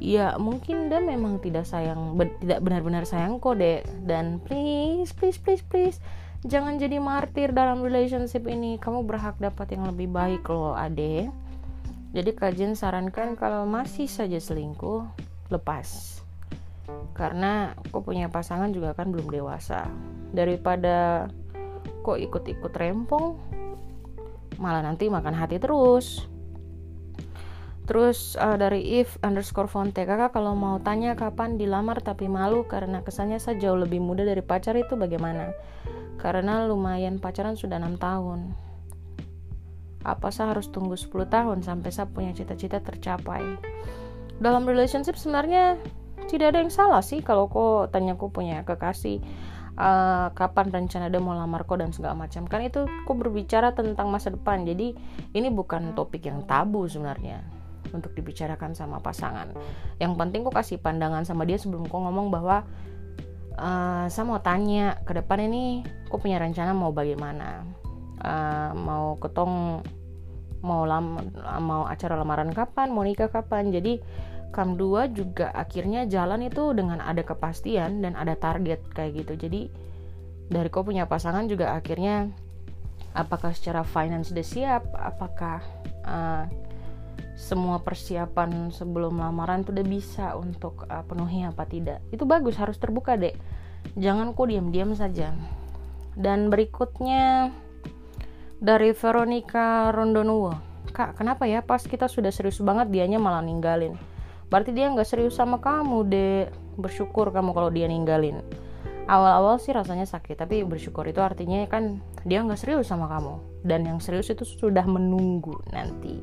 ya 0.00 0.40
mungkin 0.40 0.88
dia 0.88 0.98
memang 0.98 1.44
tidak 1.44 1.68
sayang 1.68 2.16
be 2.16 2.32
tidak 2.40 2.64
benar-benar 2.64 3.04
sayang 3.04 3.36
kok 3.36 3.60
deh 3.60 3.84
dan 4.08 4.40
please 4.48 5.12
please 5.12 5.36
please 5.36 5.60
please 5.60 6.00
jangan 6.44 6.80
jadi 6.80 6.96
martir 7.02 7.52
dalam 7.52 7.84
relationship 7.84 8.48
ini. 8.48 8.80
Kamu 8.80 9.04
berhak 9.04 9.36
dapat 9.36 9.76
yang 9.76 9.88
lebih 9.88 10.08
baik 10.08 10.46
loh 10.48 10.72
ade. 10.72 11.28
Jadi 12.10 12.30
kajian 12.34 12.74
sarankan 12.74 13.38
kalau 13.38 13.68
masih 13.68 14.10
saja 14.10 14.40
selingkuh 14.40 15.06
lepas. 15.52 16.20
Karena 17.14 17.76
kok 17.90 18.02
punya 18.02 18.26
pasangan 18.26 18.74
juga 18.74 18.96
kan 18.96 19.14
belum 19.14 19.30
dewasa. 19.30 19.86
Daripada 20.34 21.28
kok 22.00 22.18
ikut-ikut 22.18 22.72
rempong 22.72 23.36
malah 24.60 24.84
nanti 24.84 25.08
makan 25.08 25.32
hati 25.32 25.56
terus 25.56 26.28
Terus 27.90 28.38
uh, 28.38 28.54
dari 28.54 29.02
if 29.02 29.18
underscore 29.26 29.66
fonte 29.66 30.06
kakak 30.06 30.30
kalau 30.30 30.54
mau 30.54 30.78
tanya 30.78 31.18
kapan 31.18 31.58
dilamar 31.58 31.98
tapi 31.98 32.30
malu 32.30 32.62
karena 32.70 33.02
kesannya 33.02 33.42
saya 33.42 33.58
jauh 33.58 33.74
lebih 33.82 33.98
muda 33.98 34.22
dari 34.22 34.46
pacar 34.46 34.78
itu 34.78 34.94
bagaimana? 34.94 35.50
karena 36.20 36.68
lumayan 36.68 37.16
pacaran 37.16 37.56
sudah 37.56 37.80
enam 37.80 37.96
tahun. 37.96 38.52
Apa 40.04 40.32
saya 40.32 40.56
harus 40.56 40.68
tunggu 40.68 40.96
10 40.96 41.28
tahun 41.28 41.58
sampai 41.64 41.90
saya 41.92 42.08
punya 42.08 42.32
cita-cita 42.36 42.80
tercapai? 42.80 43.42
Dalam 44.40 44.64
relationship 44.64 45.16
sebenarnya 45.16 45.76
tidak 46.28 46.56
ada 46.56 46.58
yang 46.64 46.72
salah 46.72 47.02
sih 47.04 47.20
kalau 47.20 47.48
kok 47.48 47.92
tanya 47.92 48.16
kok 48.16 48.32
punya 48.32 48.64
kekasih 48.64 49.20
uh, 49.76 50.32
kapan 50.32 50.72
rencana 50.72 51.12
dia 51.12 51.20
mau 51.20 51.36
lamar 51.36 51.68
kok 51.68 51.80
dan 51.80 51.92
segala 51.92 52.16
macam 52.16 52.48
kan 52.48 52.64
itu 52.64 52.86
kok 52.86 53.16
berbicara 53.16 53.76
tentang 53.76 54.08
masa 54.08 54.32
depan 54.32 54.64
jadi 54.64 54.94
ini 55.36 55.48
bukan 55.52 55.92
topik 55.92 56.24
yang 56.24 56.46
tabu 56.46 56.86
sebenarnya 56.86 57.59
untuk 57.90 58.12
dibicarakan 58.14 58.76
sama 58.76 59.00
pasangan. 59.02 59.50
Yang 59.98 60.12
penting 60.16 60.40
kok 60.46 60.56
kasih 60.56 60.78
pandangan 60.78 61.26
sama 61.26 61.48
dia 61.48 61.56
sebelum 61.56 61.86
kok 61.88 62.00
ngomong 62.00 62.30
bahwa 62.30 62.64
uh, 63.58 64.06
saya 64.06 64.24
mau 64.26 64.40
tanya 64.40 65.00
ke 65.04 65.12
depan 65.16 65.46
ini 65.50 65.84
aku 66.08 66.22
punya 66.22 66.38
rencana 66.38 66.72
mau 66.76 66.94
bagaimana? 66.94 67.64
Uh, 68.20 68.76
mau 68.76 69.16
ketong 69.16 69.80
mau 70.60 70.84
lam 70.84 71.16
mau 71.64 71.88
acara 71.88 72.20
lamaran 72.20 72.52
kapan? 72.52 72.92
Mau 72.92 73.04
nikah 73.04 73.32
kapan? 73.32 73.72
Jadi 73.72 74.00
kam 74.50 74.74
dua 74.74 75.06
juga 75.06 75.54
akhirnya 75.54 76.10
jalan 76.10 76.50
itu 76.50 76.74
dengan 76.74 76.98
ada 76.98 77.22
kepastian 77.22 78.02
dan 78.02 78.18
ada 78.18 78.34
target 78.34 78.82
kayak 78.92 79.24
gitu. 79.24 79.46
Jadi 79.46 79.70
dari 80.50 80.68
kau 80.68 80.82
punya 80.82 81.06
pasangan 81.06 81.46
juga 81.46 81.78
akhirnya 81.78 82.34
apakah 83.14 83.54
secara 83.54 83.86
finance 83.86 84.34
udah 84.34 84.46
siap? 84.46 84.82
Apakah 84.98 85.62
uh, 86.02 86.44
semua 87.40 87.80
persiapan 87.80 88.68
sebelum 88.68 89.16
lamaran 89.16 89.64
tuh 89.64 89.72
udah 89.72 89.86
bisa 89.88 90.36
untuk 90.36 90.84
uh, 90.84 91.00
penuhi 91.08 91.40
apa 91.48 91.64
tidak. 91.64 92.04
Itu 92.12 92.28
bagus 92.28 92.60
harus 92.60 92.76
terbuka 92.76 93.16
deh 93.16 93.32
jangan 93.96 94.36
kok 94.36 94.48
diam-diam 94.52 94.92
saja. 94.92 95.32
Dan 96.12 96.52
berikutnya 96.52 97.48
dari 98.60 98.92
Veronica 98.92 99.88
Rondonuwo. 99.88 100.52
Kak 100.90 101.16
kenapa 101.16 101.46
ya? 101.46 101.64
Pas 101.64 101.80
kita 101.80 102.10
sudah 102.10 102.34
serius 102.34 102.60
banget 102.60 102.92
dianya 102.92 103.16
malah 103.16 103.40
ninggalin. 103.40 103.96
Berarti 104.50 104.74
dia 104.74 104.90
nggak 104.90 105.06
serius 105.06 105.38
sama 105.38 105.62
kamu 105.62 105.98
deh 106.10 106.50
bersyukur 106.76 107.30
kamu 107.30 107.54
kalau 107.54 107.70
dia 107.70 107.86
ninggalin. 107.86 108.42
Awal-awal 109.06 109.58
sih 109.58 109.74
rasanya 109.74 110.06
sakit 110.06 110.38
tapi 110.38 110.62
bersyukur 110.62 111.02
itu 111.06 111.18
artinya 111.22 111.62
kan 111.66 112.02
dia 112.26 112.42
nggak 112.42 112.58
serius 112.58 112.90
sama 112.90 113.06
kamu. 113.06 113.38
Dan 113.62 113.86
yang 113.86 113.98
serius 114.02 114.28
itu 114.28 114.42
sudah 114.42 114.84
menunggu 114.84 115.56
nanti 115.70 116.18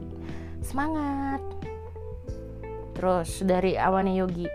Semangat! 0.68 1.40
Terus 2.92 3.40
dari 3.48 3.80
Awane 3.80 4.20
Yogi, 4.20 4.52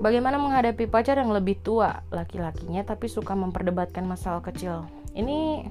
bagaimana 0.00 0.40
menghadapi 0.40 0.88
pacar 0.88 1.20
yang 1.20 1.28
lebih 1.36 1.60
tua 1.60 2.00
laki-lakinya 2.08 2.80
tapi 2.80 3.12
suka 3.12 3.36
memperdebatkan 3.36 4.08
masalah 4.08 4.40
kecil? 4.40 4.88
Ini 5.12 5.68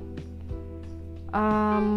um, 1.33 1.87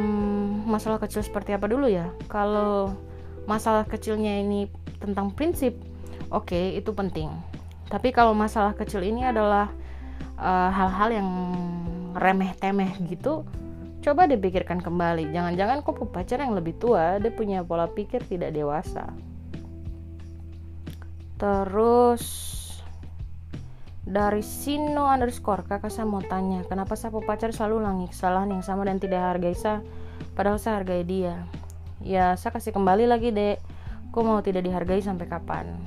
masalah 0.65 0.97
kecil 1.05 1.21
seperti 1.21 1.53
apa 1.53 1.69
dulu 1.69 1.85
ya? 1.85 2.09
Kalau 2.33 2.97
masalah 3.45 3.85
kecilnya 3.85 4.41
ini 4.41 4.73
tentang 4.97 5.29
prinsip, 5.37 5.77
oke 6.33 6.49
okay, 6.49 6.81
itu 6.81 6.97
penting. 6.97 7.29
Tapi 7.93 8.09
kalau 8.09 8.33
masalah 8.33 8.73
kecil 8.73 9.05
ini 9.05 9.21
adalah 9.29 9.69
eh, 10.41 10.71
hal-hal 10.73 11.13
uh, 11.13 11.17
yang 11.21 11.29
remeh-temeh 12.17 13.05
gitu, 13.05 13.45
Coba 14.03 14.27
dipikirkan 14.27 14.83
kembali, 14.83 15.31
jangan-jangan 15.31 15.87
kok 15.87 16.03
pacar 16.11 16.43
yang 16.43 16.59
lebih 16.59 16.75
tua, 16.75 17.23
dia 17.23 17.31
punya 17.31 17.63
pola 17.63 17.87
pikir 17.87 18.19
tidak 18.27 18.51
dewasa. 18.51 19.15
Terus 21.39 22.23
dari 24.03 24.43
Sino 24.43 25.07
underscore 25.07 25.63
kakak 25.71 25.95
saya 25.95 26.03
mau 26.03 26.19
tanya, 26.19 26.67
kenapa 26.67 26.99
saya 26.99 27.15
pacar 27.15 27.55
selalu 27.55 27.87
ulangi 27.87 28.07
kesalahan 28.11 28.51
yang 28.51 28.67
sama 28.67 28.83
dan 28.91 28.99
tidak 28.99 29.23
hargai 29.23 29.55
saya, 29.55 29.87
padahal 30.35 30.59
saya 30.59 30.83
hargai 30.83 31.07
dia. 31.07 31.47
Ya 32.03 32.35
saya 32.35 32.59
kasih 32.59 32.75
kembali 32.75 33.07
lagi 33.07 33.31
dek, 33.31 33.63
kok 34.11 34.27
mau 34.27 34.43
tidak 34.43 34.67
dihargai 34.67 34.99
sampai 34.99 35.31
kapan? 35.31 35.79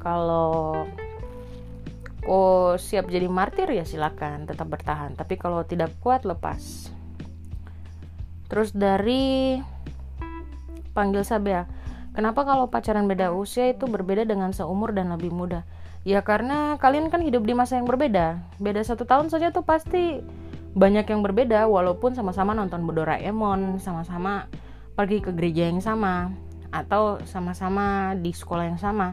Kalau 0.00 0.88
kok 2.24 2.80
siap 2.80 3.12
jadi 3.12 3.28
martir 3.28 3.68
ya 3.68 3.84
silakan 3.84 4.48
tetap 4.48 4.72
bertahan, 4.72 5.12
tapi 5.20 5.36
kalau 5.36 5.60
tidak 5.68 5.92
kuat 6.00 6.24
lepas. 6.24 6.96
Terus 8.48 8.72
dari 8.72 9.60
panggil 10.96 11.20
Sabea, 11.20 11.68
kenapa 12.16 12.48
kalau 12.48 12.72
pacaran 12.72 13.04
beda 13.04 13.30
usia 13.36 13.68
itu 13.68 13.84
berbeda 13.84 14.24
dengan 14.24 14.56
seumur 14.56 14.96
dan 14.96 15.12
lebih 15.12 15.28
muda? 15.28 15.68
Ya 16.08 16.24
karena 16.24 16.80
kalian 16.80 17.12
kan 17.12 17.20
hidup 17.20 17.44
di 17.44 17.52
masa 17.52 17.76
yang 17.76 17.84
berbeda. 17.84 18.40
Beda 18.56 18.80
satu 18.80 19.04
tahun 19.04 19.28
saja 19.28 19.52
tuh 19.52 19.68
pasti 19.68 20.24
banyak 20.72 21.04
yang 21.04 21.20
berbeda 21.20 21.68
walaupun 21.68 22.16
sama-sama 22.16 22.56
nonton 22.56 22.88
Doraemon, 22.88 23.76
sama-sama 23.84 24.48
pergi 24.96 25.20
ke 25.20 25.30
gereja 25.36 25.68
yang 25.68 25.84
sama 25.84 26.32
atau 26.72 27.20
sama-sama 27.28 28.16
di 28.16 28.32
sekolah 28.32 28.72
yang 28.72 28.80
sama. 28.80 29.12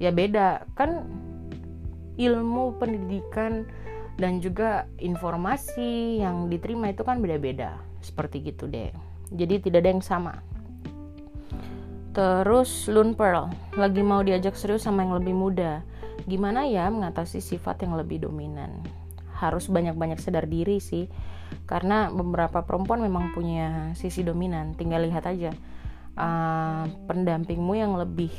Ya 0.00 0.08
beda 0.08 0.64
kan 0.72 1.04
ilmu 2.16 2.80
pendidikan 2.80 3.68
dan 4.16 4.40
juga 4.40 4.88
informasi 4.96 6.24
yang 6.24 6.48
diterima 6.48 6.88
itu 6.88 7.04
kan 7.04 7.20
beda-beda 7.20 7.89
seperti 8.00 8.52
gitu 8.52 8.66
deh. 8.66 8.90
Jadi 9.30 9.62
tidak 9.62 9.86
ada 9.86 9.90
yang 9.94 10.04
sama. 10.04 10.34
Terus 12.10 12.90
Lun 12.90 13.14
Pearl. 13.14 13.52
Lagi 13.78 14.02
mau 14.02 14.20
diajak 14.26 14.58
serius 14.58 14.82
sama 14.82 15.06
yang 15.06 15.14
lebih 15.14 15.34
muda. 15.36 15.86
Gimana 16.26 16.66
ya 16.66 16.90
mengatasi 16.90 17.38
sifat 17.38 17.86
yang 17.86 17.94
lebih 17.94 18.26
dominan? 18.26 18.82
Harus 19.30 19.70
banyak-banyak 19.70 20.18
sadar 20.18 20.50
diri 20.50 20.82
sih. 20.82 21.06
Karena 21.70 22.10
beberapa 22.10 22.66
perempuan 22.66 22.98
memang 23.00 23.30
punya 23.30 23.94
sisi 23.94 24.26
dominan. 24.26 24.74
Tinggal 24.74 25.06
lihat 25.06 25.30
aja. 25.30 25.54
Uh, 26.18 26.90
pendampingmu 27.06 27.78
yang 27.78 27.94
lebih 27.94 28.34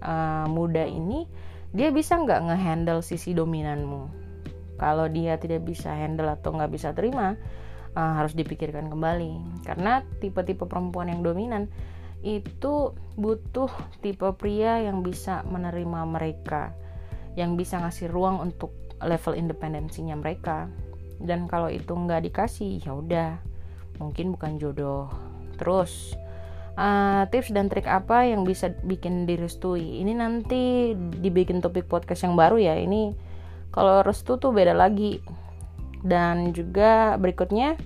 uh, 0.00 0.48
muda 0.48 0.82
ini 0.88 1.28
dia 1.76 1.92
bisa 1.92 2.16
nggak 2.16 2.48
ngehandle 2.48 3.04
sisi 3.04 3.36
dominanmu? 3.36 4.24
Kalau 4.80 5.06
dia 5.12 5.36
tidak 5.38 5.68
bisa 5.68 5.92
handle 5.92 6.32
atau 6.32 6.56
nggak 6.56 6.72
bisa 6.72 6.96
terima 6.96 7.36
uh, 7.96 8.12
harus 8.20 8.34
dipikirkan 8.36 8.90
kembali. 8.90 9.62
Karena 9.66 10.02
tipe-tipe 10.20 10.66
perempuan 10.68 11.10
yang 11.10 11.24
dominan 11.24 11.70
itu 12.24 12.96
butuh 13.20 13.68
tipe 14.00 14.24
pria 14.36 14.80
yang 14.80 15.04
bisa 15.04 15.44
menerima 15.44 16.08
mereka 16.08 16.72
yang 17.34 17.58
bisa 17.58 17.82
ngasih 17.82 18.10
ruang 18.10 18.38
untuk 18.40 18.70
level 19.02 19.34
independensinya 19.34 20.14
mereka. 20.18 20.70
Dan 21.18 21.46
kalau 21.46 21.70
itu 21.70 21.94
nggak 21.94 22.30
dikasih 22.30 22.82
ya 22.82 22.94
udah 22.94 23.38
mungkin 23.98 24.34
bukan 24.34 24.58
jodoh. 24.58 25.10
Terus 25.58 26.14
uh, 26.78 27.26
tips 27.30 27.54
dan 27.54 27.70
trik 27.70 27.86
apa 27.86 28.26
yang 28.26 28.46
bisa 28.46 28.74
bikin 28.82 29.26
direstui? 29.26 30.02
Ini 30.02 30.14
nanti 30.14 30.94
dibikin 30.94 31.62
topik 31.62 31.86
podcast 31.86 32.26
yang 32.26 32.34
baru 32.38 32.58
ya. 32.58 32.74
Ini 32.78 33.14
kalau 33.74 34.02
restu 34.06 34.38
tuh 34.38 34.54
beda 34.54 34.74
lagi 34.74 35.18
dan 36.04 36.52
juga 36.52 37.16
berikutnya 37.16 37.80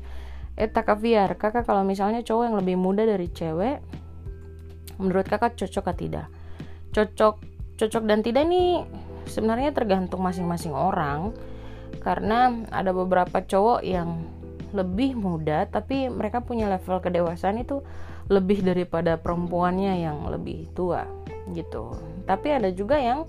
Eta 0.59 0.83
Kaviar, 0.83 1.39
kakak 1.39 1.71
kalau 1.71 1.87
misalnya 1.87 2.27
cowok 2.27 2.51
yang 2.51 2.57
lebih 2.59 2.75
muda 2.75 3.07
dari 3.07 3.31
cewek, 3.31 3.79
menurut 4.99 5.31
kakak 5.31 5.55
cocok 5.55 5.95
atau 5.95 6.01
tidak? 6.03 6.27
Cocok, 6.91 7.35
cocok 7.79 8.03
dan 8.11 8.27
tidak 8.27 8.43
ini 8.51 8.83
sebenarnya 9.31 9.71
tergantung 9.71 10.19
masing-masing 10.19 10.75
orang, 10.75 11.31
karena 12.03 12.67
ada 12.75 12.91
beberapa 12.91 13.39
cowok 13.39 13.87
yang 13.87 14.27
lebih 14.75 15.17
muda 15.17 15.65
tapi 15.65 16.13
mereka 16.13 16.45
punya 16.45 16.69
level 16.69 17.01
kedewasaan 17.01 17.65
itu 17.65 17.81
lebih 18.29 18.61
daripada 18.61 19.17
perempuannya 19.17 20.05
yang 20.05 20.29
lebih 20.29 20.69
tua 20.77 21.09
gitu. 21.57 21.97
Tapi 22.29 22.53
ada 22.53 22.69
juga 22.69 23.01
yang 23.01 23.25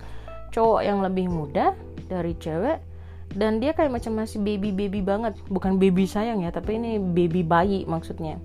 cowok 0.51 0.81
yang 0.83 0.99
lebih 0.99 1.31
muda 1.31 1.71
dari 2.11 2.35
cewek 2.35 2.88
dan 3.37 3.61
dia 3.61 3.77
kayak 3.77 3.93
macam 3.93 4.17
masih 4.17 4.41
baby 4.41 4.73
baby 4.73 5.01
banget. 5.05 5.37
Bukan 5.49 5.77
baby 5.77 6.09
sayang 6.09 6.41
ya 6.41 6.49
tapi 6.49 6.81
ini 6.81 6.97
baby 6.97 7.45
bayi 7.45 7.85
maksudnya. 7.85 8.41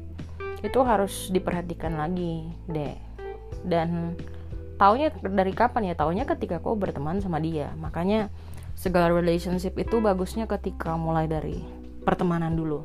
Itu 0.60 0.84
harus 0.84 1.28
diperhatikan 1.32 1.96
lagi 1.96 2.48
deh 2.68 2.96
dan 3.64 4.18
taunya 4.76 5.08
dari 5.14 5.52
kapan 5.56 5.92
ya? 5.92 5.94
Taunya 5.96 6.28
ketika 6.28 6.60
kau 6.60 6.76
berteman 6.76 7.20
sama 7.24 7.40
dia. 7.40 7.72
Makanya 7.80 8.28
segala 8.76 9.08
relationship 9.08 9.78
itu 9.80 10.02
bagusnya 10.02 10.44
ketika 10.44 10.98
mulai 11.00 11.24
dari 11.24 11.64
pertemanan 12.04 12.52
dulu. 12.52 12.84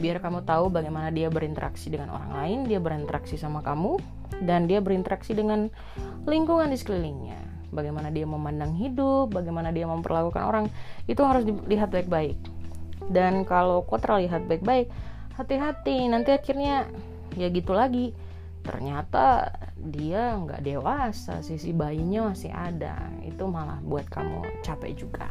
Biar 0.00 0.18
kamu 0.18 0.48
tahu 0.48 0.72
bagaimana 0.72 1.12
dia 1.12 1.28
berinteraksi 1.28 1.92
dengan 1.92 2.16
orang 2.16 2.32
lain 2.32 2.58
dia 2.64 2.80
berinteraksi 2.80 3.36
sama 3.36 3.60
kamu 3.60 4.00
dan 4.42 4.64
dia 4.64 4.80
berinteraksi 4.80 5.36
dengan 5.36 5.68
lingkungan 6.24 6.72
di 6.72 6.78
sekelilingnya 6.80 7.49
bagaimana 7.70 8.10
dia 8.10 8.26
memandang 8.26 8.74
hidup, 8.76 9.34
bagaimana 9.34 9.70
dia 9.74 9.86
memperlakukan 9.86 10.42
orang, 10.42 10.66
itu 11.06 11.22
harus 11.22 11.46
dilihat 11.46 11.90
baik-baik. 11.90 12.36
Dan 13.10 13.42
kalau 13.48 13.82
kau 13.86 13.98
terlihat 13.98 14.46
baik-baik, 14.46 14.92
hati-hati, 15.34 16.06
nanti 16.06 16.30
akhirnya 16.30 16.86
ya 17.34 17.48
gitu 17.50 17.74
lagi. 17.74 18.12
Ternyata 18.60 19.56
dia 19.80 20.36
nggak 20.36 20.60
dewasa, 20.60 21.40
sisi 21.40 21.72
bayinya 21.72 22.30
masih 22.30 22.52
ada. 22.52 23.00
Itu 23.24 23.48
malah 23.48 23.80
buat 23.80 24.04
kamu 24.12 24.60
capek 24.60 24.92
juga. 24.94 25.26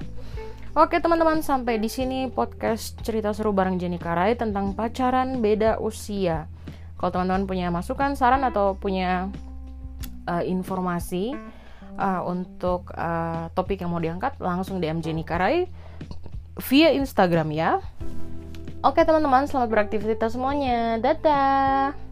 Oke 0.73 0.97
teman-teman, 0.97 1.45
sampai 1.45 1.78
di 1.78 1.88
sini 1.89 2.25
podcast 2.30 2.97
cerita 3.06 3.34
seru 3.34 3.54
bareng 3.54 3.78
Jenny 3.78 4.02
Karai 4.02 4.34
tentang 4.34 4.73
pacaran 4.73 5.41
beda 5.45 5.78
usia. 5.78 6.49
Kalau 6.97 7.15
teman-teman 7.15 7.47
punya 7.47 7.67
masukan, 7.71 8.17
saran 8.17 8.43
atau 8.43 8.75
punya 8.75 9.32
uh, 10.28 10.43
informasi 10.43 11.34
uh, 11.99 12.23
untuk 12.23 12.89
uh, 12.95 13.51
topik 13.51 13.83
yang 13.83 13.91
mau 13.91 13.99
diangkat 13.99 14.39
langsung 14.39 14.79
DM 14.79 15.03
Jenny 15.03 15.27
Karai 15.27 15.67
via 16.71 16.95
Instagram 16.95 17.51
ya. 17.51 17.83
Oke 18.79 19.03
teman-teman, 19.03 19.43
selamat 19.43 19.69
beraktivitas 19.69 20.39
semuanya. 20.39 20.95
Dadah. 21.03 22.09